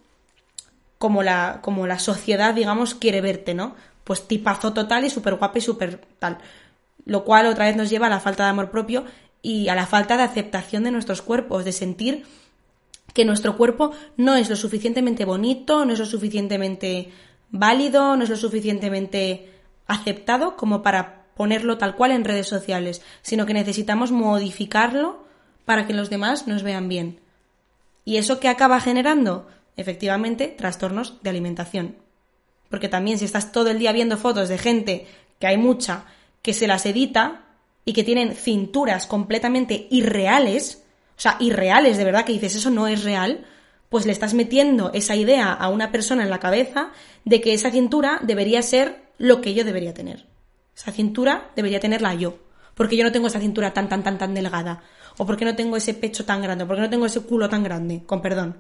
como 0.97 1.23
la, 1.23 1.60
como 1.62 1.88
la 1.88 1.99
sociedad, 1.99 2.53
digamos, 2.53 2.95
quiere 2.95 3.21
verte, 3.21 3.53
¿no? 3.53 3.75
Pues 4.03 4.27
tipazo 4.27 4.73
total 4.73 5.05
y 5.05 5.10
súper 5.10 5.36
guapa 5.36 5.60
y 5.60 5.62
súper 5.62 6.01
tal. 6.19 6.39
Lo 7.05 7.23
cual 7.23 7.45
otra 7.45 7.63
vez 7.63 7.77
nos 7.77 7.89
lleva 7.89 8.07
a 8.07 8.10
la 8.10 8.19
falta 8.19 8.43
de 8.43 8.49
amor 8.49 8.71
propio 8.71 9.05
y 9.41 9.69
a 9.69 9.75
la 9.75 9.88
falta 9.88 10.17
de 10.17 10.23
aceptación 10.23 10.83
de 10.83 10.91
nuestros 10.91 11.21
cuerpos, 11.21 11.63
de 11.63 11.71
sentir 11.71 12.25
que 13.13 13.26
nuestro 13.26 13.58
cuerpo 13.58 13.91
no 14.15 14.36
es 14.36 14.50
lo 14.50 14.56
suficientemente 14.56 15.26
bonito, 15.26 15.86
no 15.86 15.93
es 15.93 16.00
lo 16.00 16.06
suficientemente 16.06 17.12
válido, 17.50 18.15
no 18.15 18.24
es 18.24 18.30
lo 18.30 18.36
suficientemente 18.36 19.52
aceptado 19.88 20.56
como 20.56 20.82
para 20.82 21.28
ponerlo 21.36 21.78
tal 21.78 21.96
cual 21.96 22.12
en 22.12 22.26
redes 22.26 22.48
sociales, 22.48 23.02
sino 23.22 23.46
que 23.46 23.54
necesitamos 23.54 24.12
modificarlo 24.12 25.26
para 25.65 25.86
que 25.86 25.93
los 25.93 26.10
demás 26.10 26.48
nos 26.48 26.63
vean 26.63 26.89
bien. 26.89 27.20
¿Y 28.06 28.17
eso 28.17 28.39
qué 28.39 28.48
acaba 28.48 28.80
generando? 28.80 29.48
Efectivamente, 29.76 30.48
trastornos 30.48 31.22
de 31.22 31.30
alimentación. 31.30 31.98
Porque 32.70 32.89
también 32.89 33.17
si 33.17 33.26
estás 33.26 33.52
todo 33.52 33.70
el 33.70 33.80
día 33.80 33.91
viendo 33.91 34.17
fotos 34.17 34.50
de 34.50 34.58
gente, 34.58 35.08
que 35.39 35.48
hay 35.48 35.58
mucha, 35.58 36.06
que 36.41 36.54
se 36.54 36.67
las 36.67 36.86
edita 36.86 37.43
y 37.86 37.93
que 37.93 38.04
tienen 38.04 38.34
cinturas 38.34 39.06
completamente 39.06 39.88
irreales, 39.91 40.84
o 41.17 41.19
sea, 41.19 41.38
irreales 41.39 41.97
de 41.97 42.06
verdad, 42.06 42.25
que 42.25 42.34
dices 42.34 42.56
eso 42.56 42.69
no 42.69 42.88
es 42.88 43.03
real, 43.03 43.45
pues 43.89 44.06
le 44.06 44.12
estás 44.12 44.34
metiendo 44.34 44.91
esa 44.93 45.15
idea 45.15 45.51
a 45.51 45.69
una 45.69 45.91
persona 45.91 46.23
en 46.23 46.30
la 46.30 46.39
cabeza 46.39 46.91
de 47.25 47.41
que 47.41 47.53
esa 47.53 47.71
cintura 47.71 48.19
debería 48.21 48.62
ser 48.62 49.01
lo 49.17 49.41
que 49.41 49.53
yo 49.53 49.63
debería 49.63 49.93
tener. 49.93 50.27
Esa 50.75 50.91
cintura 50.91 51.49
debería 51.56 51.80
tenerla 51.80 52.13
yo. 52.13 52.38
Porque 52.75 52.95
yo 52.95 53.03
no 53.03 53.12
tengo 53.12 53.27
esa 53.27 53.39
cintura 53.39 53.73
tan, 53.73 53.89
tan, 53.89 54.03
tan, 54.03 54.19
tan 54.19 54.36
delgada. 54.36 54.84
O 55.17 55.25
porque 55.25 55.45
no 55.45 55.56
tengo 55.56 55.75
ese 55.75 55.95
pecho 55.95 56.23
tan 56.23 56.43
grande. 56.43 56.65
O 56.65 56.67
porque 56.67 56.84
no 56.84 56.89
tengo 56.89 57.08
ese 57.08 57.21
culo 57.21 57.49
tan 57.49 57.63
grande. 57.63 58.03
Con 58.06 58.21
perdón. 58.21 58.58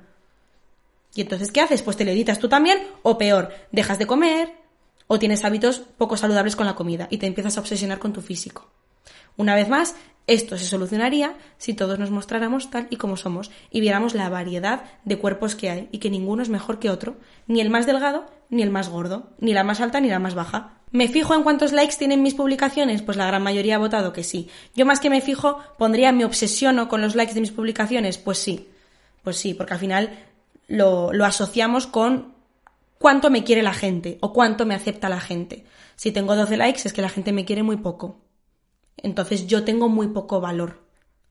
Y 1.13 1.21
entonces, 1.21 1.51
¿qué 1.51 1.61
haces? 1.61 1.83
Pues 1.83 1.95
te 1.95 2.05
lo 2.05 2.11
editas 2.11 2.39
tú 2.39 2.49
también. 2.49 2.79
O 3.03 3.19
peor, 3.19 3.53
dejas 3.71 3.99
de 3.99 4.07
comer. 4.07 4.51
O 5.05 5.19
tienes 5.19 5.45
hábitos 5.45 5.77
poco 5.77 6.17
saludables 6.17 6.55
con 6.55 6.65
la 6.65 6.73
comida. 6.73 7.07
Y 7.11 7.19
te 7.19 7.27
empiezas 7.27 7.57
a 7.57 7.59
obsesionar 7.59 7.99
con 7.99 8.13
tu 8.13 8.21
físico. 8.21 8.71
Una 9.35 9.53
vez 9.53 9.69
más, 9.69 9.95
esto 10.27 10.57
se 10.57 10.65
solucionaría 10.65 11.35
si 11.57 11.73
todos 11.73 11.97
nos 11.97 12.11
mostráramos 12.11 12.69
tal 12.69 12.87
y 12.89 12.97
como 12.97 13.15
somos 13.15 13.49
y 13.71 13.79
viéramos 13.79 14.13
la 14.13 14.29
variedad 14.29 14.83
de 15.05 15.17
cuerpos 15.17 15.55
que 15.55 15.69
hay 15.69 15.89
y 15.91 15.99
que 15.99 16.09
ninguno 16.09 16.43
es 16.43 16.49
mejor 16.49 16.79
que 16.79 16.89
otro, 16.89 17.15
ni 17.47 17.61
el 17.61 17.69
más 17.69 17.85
delgado 17.85 18.25
ni 18.49 18.61
el 18.61 18.69
más 18.69 18.89
gordo, 18.89 19.29
ni 19.39 19.53
la 19.53 19.63
más 19.63 19.81
alta 19.81 19.99
ni 19.99 20.09
la 20.09 20.19
más 20.19 20.35
baja. 20.35 20.73
¿Me 20.91 21.07
fijo 21.07 21.35
en 21.35 21.43
cuántos 21.43 21.73
likes 21.73 21.95
tienen 21.97 22.23
mis 22.23 22.33
publicaciones? 22.33 23.01
Pues 23.01 23.17
la 23.17 23.27
gran 23.27 23.43
mayoría 23.43 23.75
ha 23.75 23.79
votado 23.79 24.13
que 24.13 24.23
sí. 24.23 24.49
Yo 24.73 24.85
más 24.85 24.99
que 24.99 25.09
me 25.09 25.21
fijo, 25.21 25.59
pondría 25.77 26.11
me 26.11 26.23
obsesiono 26.23 26.87
con 26.87 27.01
los 27.01 27.15
likes 27.15 27.33
de 27.33 27.41
mis 27.41 27.51
publicaciones. 27.51 28.17
Pues 28.17 28.37
sí. 28.37 28.69
Pues 29.23 29.35
sí, 29.35 29.53
porque 29.53 29.73
al 29.73 29.79
final 29.79 30.17
lo, 30.67 31.11
lo 31.11 31.25
asociamos 31.25 31.87
con 31.87 32.33
cuánto 32.97 33.29
me 33.29 33.43
quiere 33.43 33.63
la 33.63 33.73
gente 33.73 34.17
o 34.21 34.31
cuánto 34.31 34.65
me 34.65 34.75
acepta 34.75 35.09
la 35.09 35.19
gente. 35.19 35.65
Si 35.97 36.11
tengo 36.11 36.35
12 36.35 36.55
likes 36.55 36.81
es 36.85 36.93
que 36.93 37.01
la 37.01 37.09
gente 37.09 37.33
me 37.33 37.43
quiere 37.43 37.63
muy 37.63 37.77
poco. 37.77 38.17
Entonces 38.97 39.47
yo 39.47 39.63
tengo 39.63 39.89
muy 39.89 40.07
poco 40.07 40.41
valor 40.41 40.83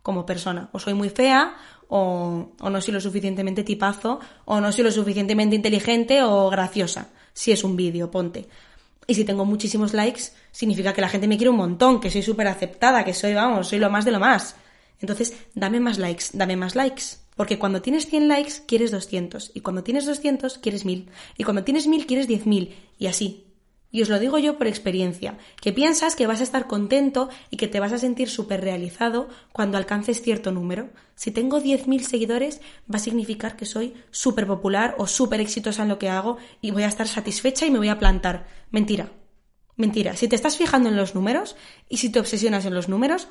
como 0.02 0.24
persona. 0.24 0.70
O 0.72 0.78
soy 0.78 0.94
muy 0.94 1.08
fea, 1.08 1.56
o, 1.88 2.52
no 2.60 2.80
soy 2.80 2.94
lo 2.94 3.00
suficientemente 3.00 3.64
tipazo, 3.64 4.20
o 4.44 4.60
no 4.60 4.70
soy 4.72 4.84
lo 4.84 4.90
suficientemente 4.90 5.56
inteligente 5.56 6.22
o 6.22 6.48
graciosa. 6.48 7.10
Si 7.32 7.52
es 7.52 7.64
un 7.64 7.76
vídeo, 7.76 8.10
ponte. 8.10 8.48
Y 9.06 9.14
si 9.14 9.24
tengo 9.24 9.44
muchísimos 9.44 9.94
likes, 9.94 10.32
significa 10.50 10.92
que 10.92 11.00
la 11.00 11.08
gente 11.08 11.28
me 11.28 11.36
quiere 11.36 11.50
un 11.50 11.56
montón, 11.56 12.00
que 12.00 12.10
soy 12.10 12.22
súper 12.22 12.48
aceptada, 12.48 13.04
que 13.04 13.14
soy, 13.14 13.34
vamos, 13.34 13.68
soy 13.68 13.78
lo 13.78 13.90
más 13.90 14.04
de 14.04 14.12
lo 14.12 14.20
más. 14.20 14.56
Entonces, 15.00 15.36
dame 15.54 15.80
más 15.80 15.98
likes, 15.98 16.26
dame 16.32 16.56
más 16.56 16.74
likes. 16.74 17.18
Porque 17.36 17.58
cuando 17.58 17.82
tienes 17.82 18.06
100 18.06 18.28
likes, 18.28 18.52
quieres 18.66 18.90
200. 18.90 19.52
Y 19.54 19.60
cuando 19.60 19.84
tienes 19.84 20.06
200, 20.06 20.58
quieres 20.58 20.84
1000. 20.84 21.10
Y 21.36 21.44
cuando 21.44 21.64
tienes 21.64 21.86
1000, 21.86 22.06
quieres 22.06 22.28
10.000. 22.28 22.74
Y 22.98 23.06
así. 23.06 23.45
Y 23.90 24.02
os 24.02 24.08
lo 24.08 24.18
digo 24.18 24.38
yo 24.38 24.58
por 24.58 24.66
experiencia, 24.66 25.38
que 25.60 25.72
piensas 25.72 26.16
que 26.16 26.26
vas 26.26 26.40
a 26.40 26.42
estar 26.42 26.66
contento 26.66 27.28
y 27.50 27.56
que 27.56 27.68
te 27.68 27.80
vas 27.80 27.92
a 27.92 27.98
sentir 27.98 28.28
súper 28.28 28.60
realizado 28.60 29.28
cuando 29.52 29.78
alcances 29.78 30.22
cierto 30.22 30.52
número. 30.52 30.90
Si 31.14 31.30
tengo 31.30 31.60
10.000 31.60 32.00
seguidores, 32.00 32.60
va 32.92 32.96
a 32.96 33.00
significar 33.00 33.56
que 33.56 33.64
soy 33.64 33.94
súper 34.10 34.46
popular 34.46 34.94
o 34.98 35.06
súper 35.06 35.40
exitosa 35.40 35.82
en 35.82 35.88
lo 35.88 35.98
que 35.98 36.08
hago 36.08 36.36
y 36.60 36.72
voy 36.72 36.82
a 36.82 36.88
estar 36.88 37.08
satisfecha 37.08 37.64
y 37.64 37.70
me 37.70 37.78
voy 37.78 37.88
a 37.88 37.98
plantar. 37.98 38.46
Mentira. 38.70 39.10
Mentira. 39.76 40.16
Si 40.16 40.26
te 40.28 40.36
estás 40.36 40.56
fijando 40.56 40.88
en 40.88 40.96
los 40.96 41.14
números 41.14 41.56
y 41.88 41.98
si 41.98 42.10
te 42.10 42.18
obsesionas 42.18 42.64
en 42.64 42.74
los 42.74 42.88
números, 42.88 43.28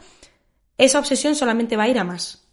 esa 0.77 0.99
obsesión 0.99 1.35
solamente 1.35 1.77
va 1.77 1.83
a 1.83 1.89
ir 1.89 1.99
a 1.99 2.03
más. 2.03 2.47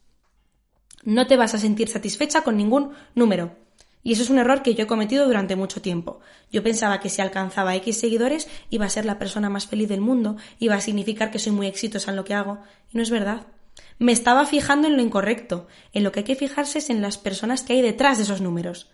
No 1.04 1.26
te 1.26 1.36
vas 1.36 1.54
a 1.54 1.58
sentir 1.58 1.88
satisfecha 1.88 2.42
con 2.42 2.56
ningún 2.56 2.92
número. 3.14 3.56
Y 4.02 4.12
eso 4.12 4.22
es 4.22 4.30
un 4.30 4.38
error 4.38 4.62
que 4.62 4.74
yo 4.74 4.84
he 4.84 4.86
cometido 4.88 5.26
durante 5.26 5.54
mucho 5.54 5.80
tiempo. 5.80 6.20
Yo 6.50 6.62
pensaba 6.62 6.98
que 7.00 7.08
si 7.08 7.22
alcanzaba 7.22 7.76
X 7.76 8.00
seguidores 8.00 8.48
iba 8.68 8.84
a 8.84 8.90
ser 8.90 9.04
la 9.04 9.18
persona 9.18 9.48
más 9.48 9.66
feliz 9.66 9.88
del 9.88 10.00
mundo, 10.00 10.36
iba 10.58 10.74
a 10.74 10.80
significar 10.80 11.30
que 11.30 11.38
soy 11.38 11.52
muy 11.52 11.66
exitosa 11.66 12.10
en 12.10 12.16
lo 12.16 12.24
que 12.24 12.34
hago. 12.34 12.58
Y 12.92 12.96
no 12.96 13.02
es 13.02 13.10
verdad. 13.10 13.46
Me 13.98 14.12
estaba 14.12 14.44
fijando 14.46 14.88
en 14.88 14.96
lo 14.96 15.02
incorrecto. 15.02 15.68
En 15.92 16.02
lo 16.02 16.10
que 16.10 16.20
hay 16.20 16.24
que 16.24 16.34
fijarse 16.34 16.78
es 16.78 16.90
en 16.90 17.00
las 17.00 17.16
personas 17.16 17.62
que 17.62 17.74
hay 17.74 17.82
detrás 17.82 18.18
de 18.18 18.24
esos 18.24 18.40
números. 18.40 18.90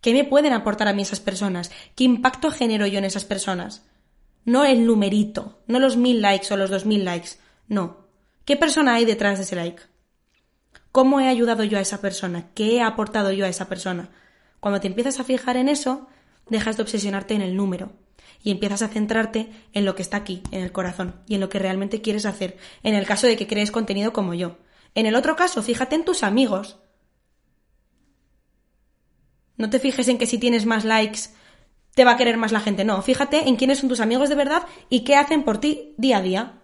¿Qué 0.00 0.12
me 0.12 0.24
pueden 0.24 0.52
aportar 0.52 0.88
a 0.88 0.92
mí 0.92 1.02
esas 1.02 1.20
personas? 1.20 1.70
¿Qué 1.94 2.04
impacto 2.04 2.50
genero 2.50 2.86
yo 2.86 2.98
en 2.98 3.04
esas 3.04 3.24
personas? 3.24 3.86
No 4.44 4.64
el 4.64 4.86
numerito, 4.86 5.62
no 5.66 5.78
los 5.78 5.96
mil 5.96 6.22
likes 6.22 6.52
o 6.52 6.56
los 6.56 6.70
dos 6.70 6.86
mil 6.86 7.04
likes. 7.04 7.30
No. 7.68 8.08
¿Qué 8.44 8.56
persona 8.56 8.94
hay 8.94 9.04
detrás 9.04 9.38
de 9.38 9.44
ese 9.44 9.56
like? 9.56 9.82
¿Cómo 10.92 11.20
he 11.20 11.28
ayudado 11.28 11.64
yo 11.64 11.78
a 11.78 11.82
esa 11.82 12.00
persona? 12.00 12.48
¿Qué 12.54 12.76
he 12.76 12.82
aportado 12.82 13.32
yo 13.32 13.44
a 13.44 13.48
esa 13.48 13.68
persona? 13.68 14.10
Cuando 14.60 14.80
te 14.80 14.86
empiezas 14.86 15.18
a 15.18 15.24
fijar 15.24 15.56
en 15.56 15.68
eso, 15.68 16.06
dejas 16.48 16.76
de 16.76 16.82
obsesionarte 16.82 17.34
en 17.34 17.42
el 17.42 17.56
número 17.56 17.92
y 18.42 18.50
empiezas 18.50 18.82
a 18.82 18.88
centrarte 18.88 19.50
en 19.72 19.84
lo 19.84 19.94
que 19.94 20.02
está 20.02 20.18
aquí, 20.18 20.42
en 20.50 20.62
el 20.62 20.72
corazón, 20.72 21.20
y 21.26 21.34
en 21.34 21.40
lo 21.40 21.48
que 21.48 21.58
realmente 21.58 22.00
quieres 22.00 22.26
hacer, 22.26 22.56
en 22.82 22.94
el 22.94 23.06
caso 23.06 23.26
de 23.26 23.36
que 23.36 23.46
crees 23.46 23.70
contenido 23.70 24.12
como 24.12 24.34
yo. 24.34 24.58
En 24.94 25.06
el 25.06 25.14
otro 25.14 25.36
caso, 25.36 25.62
fíjate 25.62 25.94
en 25.94 26.04
tus 26.04 26.22
amigos. 26.22 26.78
No 29.56 29.68
te 29.68 29.78
fijes 29.78 30.08
en 30.08 30.18
que 30.18 30.26
si 30.26 30.38
tienes 30.38 30.64
más 30.66 30.84
likes 30.84 31.20
te 31.94 32.04
va 32.04 32.12
a 32.12 32.16
querer 32.16 32.36
más 32.36 32.52
la 32.52 32.60
gente, 32.60 32.84
no, 32.84 33.02
fíjate 33.02 33.48
en 33.48 33.56
quiénes 33.56 33.78
son 33.78 33.88
tus 33.88 34.00
amigos 34.00 34.28
de 34.28 34.36
verdad 34.36 34.62
y 34.88 35.00
qué 35.00 35.16
hacen 35.16 35.42
por 35.42 35.58
ti 35.58 35.94
día 35.98 36.18
a 36.18 36.22
día, 36.22 36.62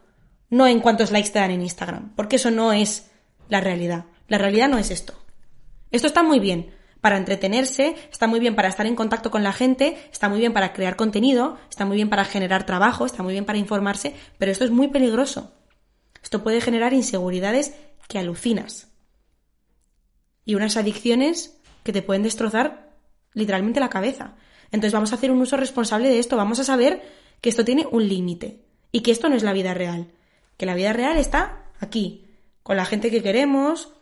no 0.49 0.67
en 0.67 0.81
cuántos 0.81 1.11
likes 1.11 1.31
te 1.31 1.41
dan 1.41 1.51
en 1.51 1.63
Instagram, 1.63 2.15
porque 2.15 2.37
eso 2.37 2.51
no 2.51 2.73
es 2.73 3.11
la 3.49 3.61
realidad. 3.61 4.07
La 4.29 4.39
realidad 4.39 4.69
no 4.69 4.79
es 4.79 4.91
esto. 4.91 5.15
Esto 5.91 6.07
está 6.07 6.23
muy 6.23 6.41
bien, 6.41 6.75
para 7.07 7.19
entretenerse, 7.19 7.95
está 8.11 8.27
muy 8.27 8.41
bien 8.41 8.57
para 8.57 8.67
estar 8.67 8.85
en 8.85 8.97
contacto 8.97 9.31
con 9.31 9.45
la 9.45 9.53
gente, 9.53 9.97
está 10.11 10.29
muy 10.29 10.41
bien 10.41 10.53
para 10.53 10.73
crear 10.73 10.97
contenido, 10.97 11.57
está 11.71 11.85
muy 11.85 11.95
bien 11.95 12.11
para 12.11 12.25
generar 12.25 12.67
trabajo, 12.67 13.07
está 13.07 13.23
muy 13.23 13.33
bien 13.33 13.45
para 13.45 13.59
informarse, 13.59 14.17
pero 14.39 14.51
esto 14.51 14.65
es 14.65 14.73
muy 14.73 14.89
peligroso. 14.89 15.55
Esto 16.21 16.43
puede 16.43 16.61
generar 16.61 16.93
inseguridades 16.95 17.77
que 18.09 18.19
alucinas. 18.19 18.89
Y 20.45 20.57
unas 20.57 20.77
adicciones 20.77 21.61
que 21.85 21.93
te 21.93 22.03
pueden 22.03 22.25
destrozar 22.25 22.99
literalmente 23.35 23.79
la 23.79 23.89
cabeza. 23.89 24.35
Entonces 24.73 24.93
vamos 24.93 25.13
a 25.13 25.15
hacer 25.15 25.31
un 25.31 25.41
uso 25.41 25.57
responsable 25.57 26.09
de 26.09 26.19
esto, 26.19 26.37
vamos 26.37 26.59
a 26.59 26.65
saber 26.65 27.03
que 27.41 27.51
esto 27.51 27.65
tiene 27.65 27.87
un 27.89 28.09
límite 28.09 28.65
y 28.91 29.03
que 29.03 29.13
esto 29.13 29.29
no 29.29 29.37
es 29.37 29.45
la 29.45 29.53
vida 29.53 29.75
real, 29.75 30.11
que 30.57 30.67
la 30.67 30.75
vida 30.75 30.93
real 30.93 31.19
está 31.19 31.71
aquí, 31.79 32.27
con 32.65 32.77
la 32.77 32.85
gente 32.85 33.13
que 33.13 33.23
queremos, 33.23 33.93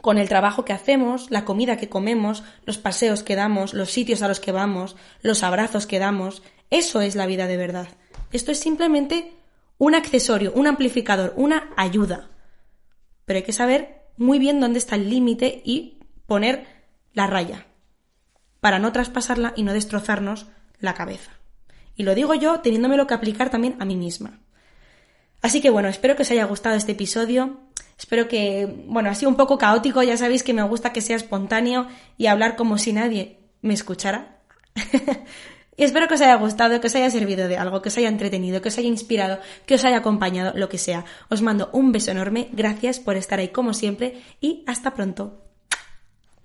con 0.00 0.18
el 0.18 0.28
trabajo 0.28 0.64
que 0.64 0.72
hacemos, 0.72 1.30
la 1.30 1.44
comida 1.44 1.76
que 1.76 1.88
comemos, 1.88 2.42
los 2.64 2.78
paseos 2.78 3.22
que 3.22 3.36
damos, 3.36 3.74
los 3.74 3.90
sitios 3.90 4.22
a 4.22 4.28
los 4.28 4.40
que 4.40 4.52
vamos, 4.52 4.96
los 5.22 5.42
abrazos 5.42 5.86
que 5.86 5.98
damos, 5.98 6.42
Eso 6.70 7.00
es 7.00 7.16
la 7.16 7.26
vida 7.26 7.48
de 7.48 7.56
verdad. 7.56 7.88
Esto 8.32 8.52
es 8.52 8.60
simplemente 8.60 9.32
un 9.76 9.94
accesorio, 9.94 10.52
un 10.54 10.68
amplificador, 10.68 11.32
una 11.36 11.70
ayuda. 11.76 12.30
Pero 13.24 13.38
hay 13.38 13.42
que 13.42 13.52
saber 13.52 14.04
muy 14.16 14.38
bien 14.38 14.60
dónde 14.60 14.78
está 14.78 14.94
el 14.94 15.10
límite 15.10 15.62
y 15.64 15.98
poner 16.26 16.66
la 17.12 17.26
raya 17.26 17.66
para 18.60 18.78
no 18.78 18.92
traspasarla 18.92 19.52
y 19.56 19.62
no 19.62 19.72
destrozarnos 19.72 20.46
la 20.78 20.94
cabeza. 20.94 21.32
Y 21.96 22.04
lo 22.04 22.14
digo 22.14 22.34
yo 22.34 22.60
teniéndomelo 22.60 23.06
que 23.06 23.14
aplicar 23.14 23.50
también 23.50 23.76
a 23.80 23.84
mí 23.84 23.96
misma. 23.96 24.40
Así 25.42 25.60
que 25.60 25.70
bueno, 25.70 25.88
espero 25.88 26.16
que 26.16 26.22
os 26.22 26.30
haya 26.30 26.44
gustado 26.44 26.76
este 26.76 26.92
episodio. 26.92 27.58
Espero 28.00 28.28
que, 28.28 28.66
bueno, 28.86 29.10
ha 29.10 29.14
sido 29.14 29.28
un 29.28 29.36
poco 29.36 29.58
caótico, 29.58 30.02
ya 30.02 30.16
sabéis 30.16 30.42
que 30.42 30.54
me 30.54 30.62
gusta 30.62 30.90
que 30.90 31.02
sea 31.02 31.16
espontáneo 31.16 31.86
y 32.16 32.28
hablar 32.28 32.56
como 32.56 32.78
si 32.78 32.94
nadie 32.94 33.36
me 33.60 33.74
escuchara. 33.74 34.38
y 35.76 35.84
espero 35.84 36.08
que 36.08 36.14
os 36.14 36.22
haya 36.22 36.36
gustado, 36.36 36.80
que 36.80 36.86
os 36.86 36.94
haya 36.94 37.10
servido 37.10 37.46
de 37.46 37.58
algo, 37.58 37.82
que 37.82 37.90
os 37.90 37.98
haya 37.98 38.08
entretenido, 38.08 38.62
que 38.62 38.68
os 38.68 38.78
haya 38.78 38.88
inspirado, 38.88 39.38
que 39.66 39.74
os 39.74 39.84
haya 39.84 39.98
acompañado, 39.98 40.54
lo 40.56 40.70
que 40.70 40.78
sea. 40.78 41.04
Os 41.28 41.42
mando 41.42 41.68
un 41.74 41.92
beso 41.92 42.10
enorme, 42.10 42.48
gracias 42.52 43.00
por 43.00 43.18
estar 43.18 43.38
ahí 43.38 43.48
como 43.48 43.74
siempre 43.74 44.22
y 44.40 44.64
hasta 44.66 44.94
pronto. 44.94 45.49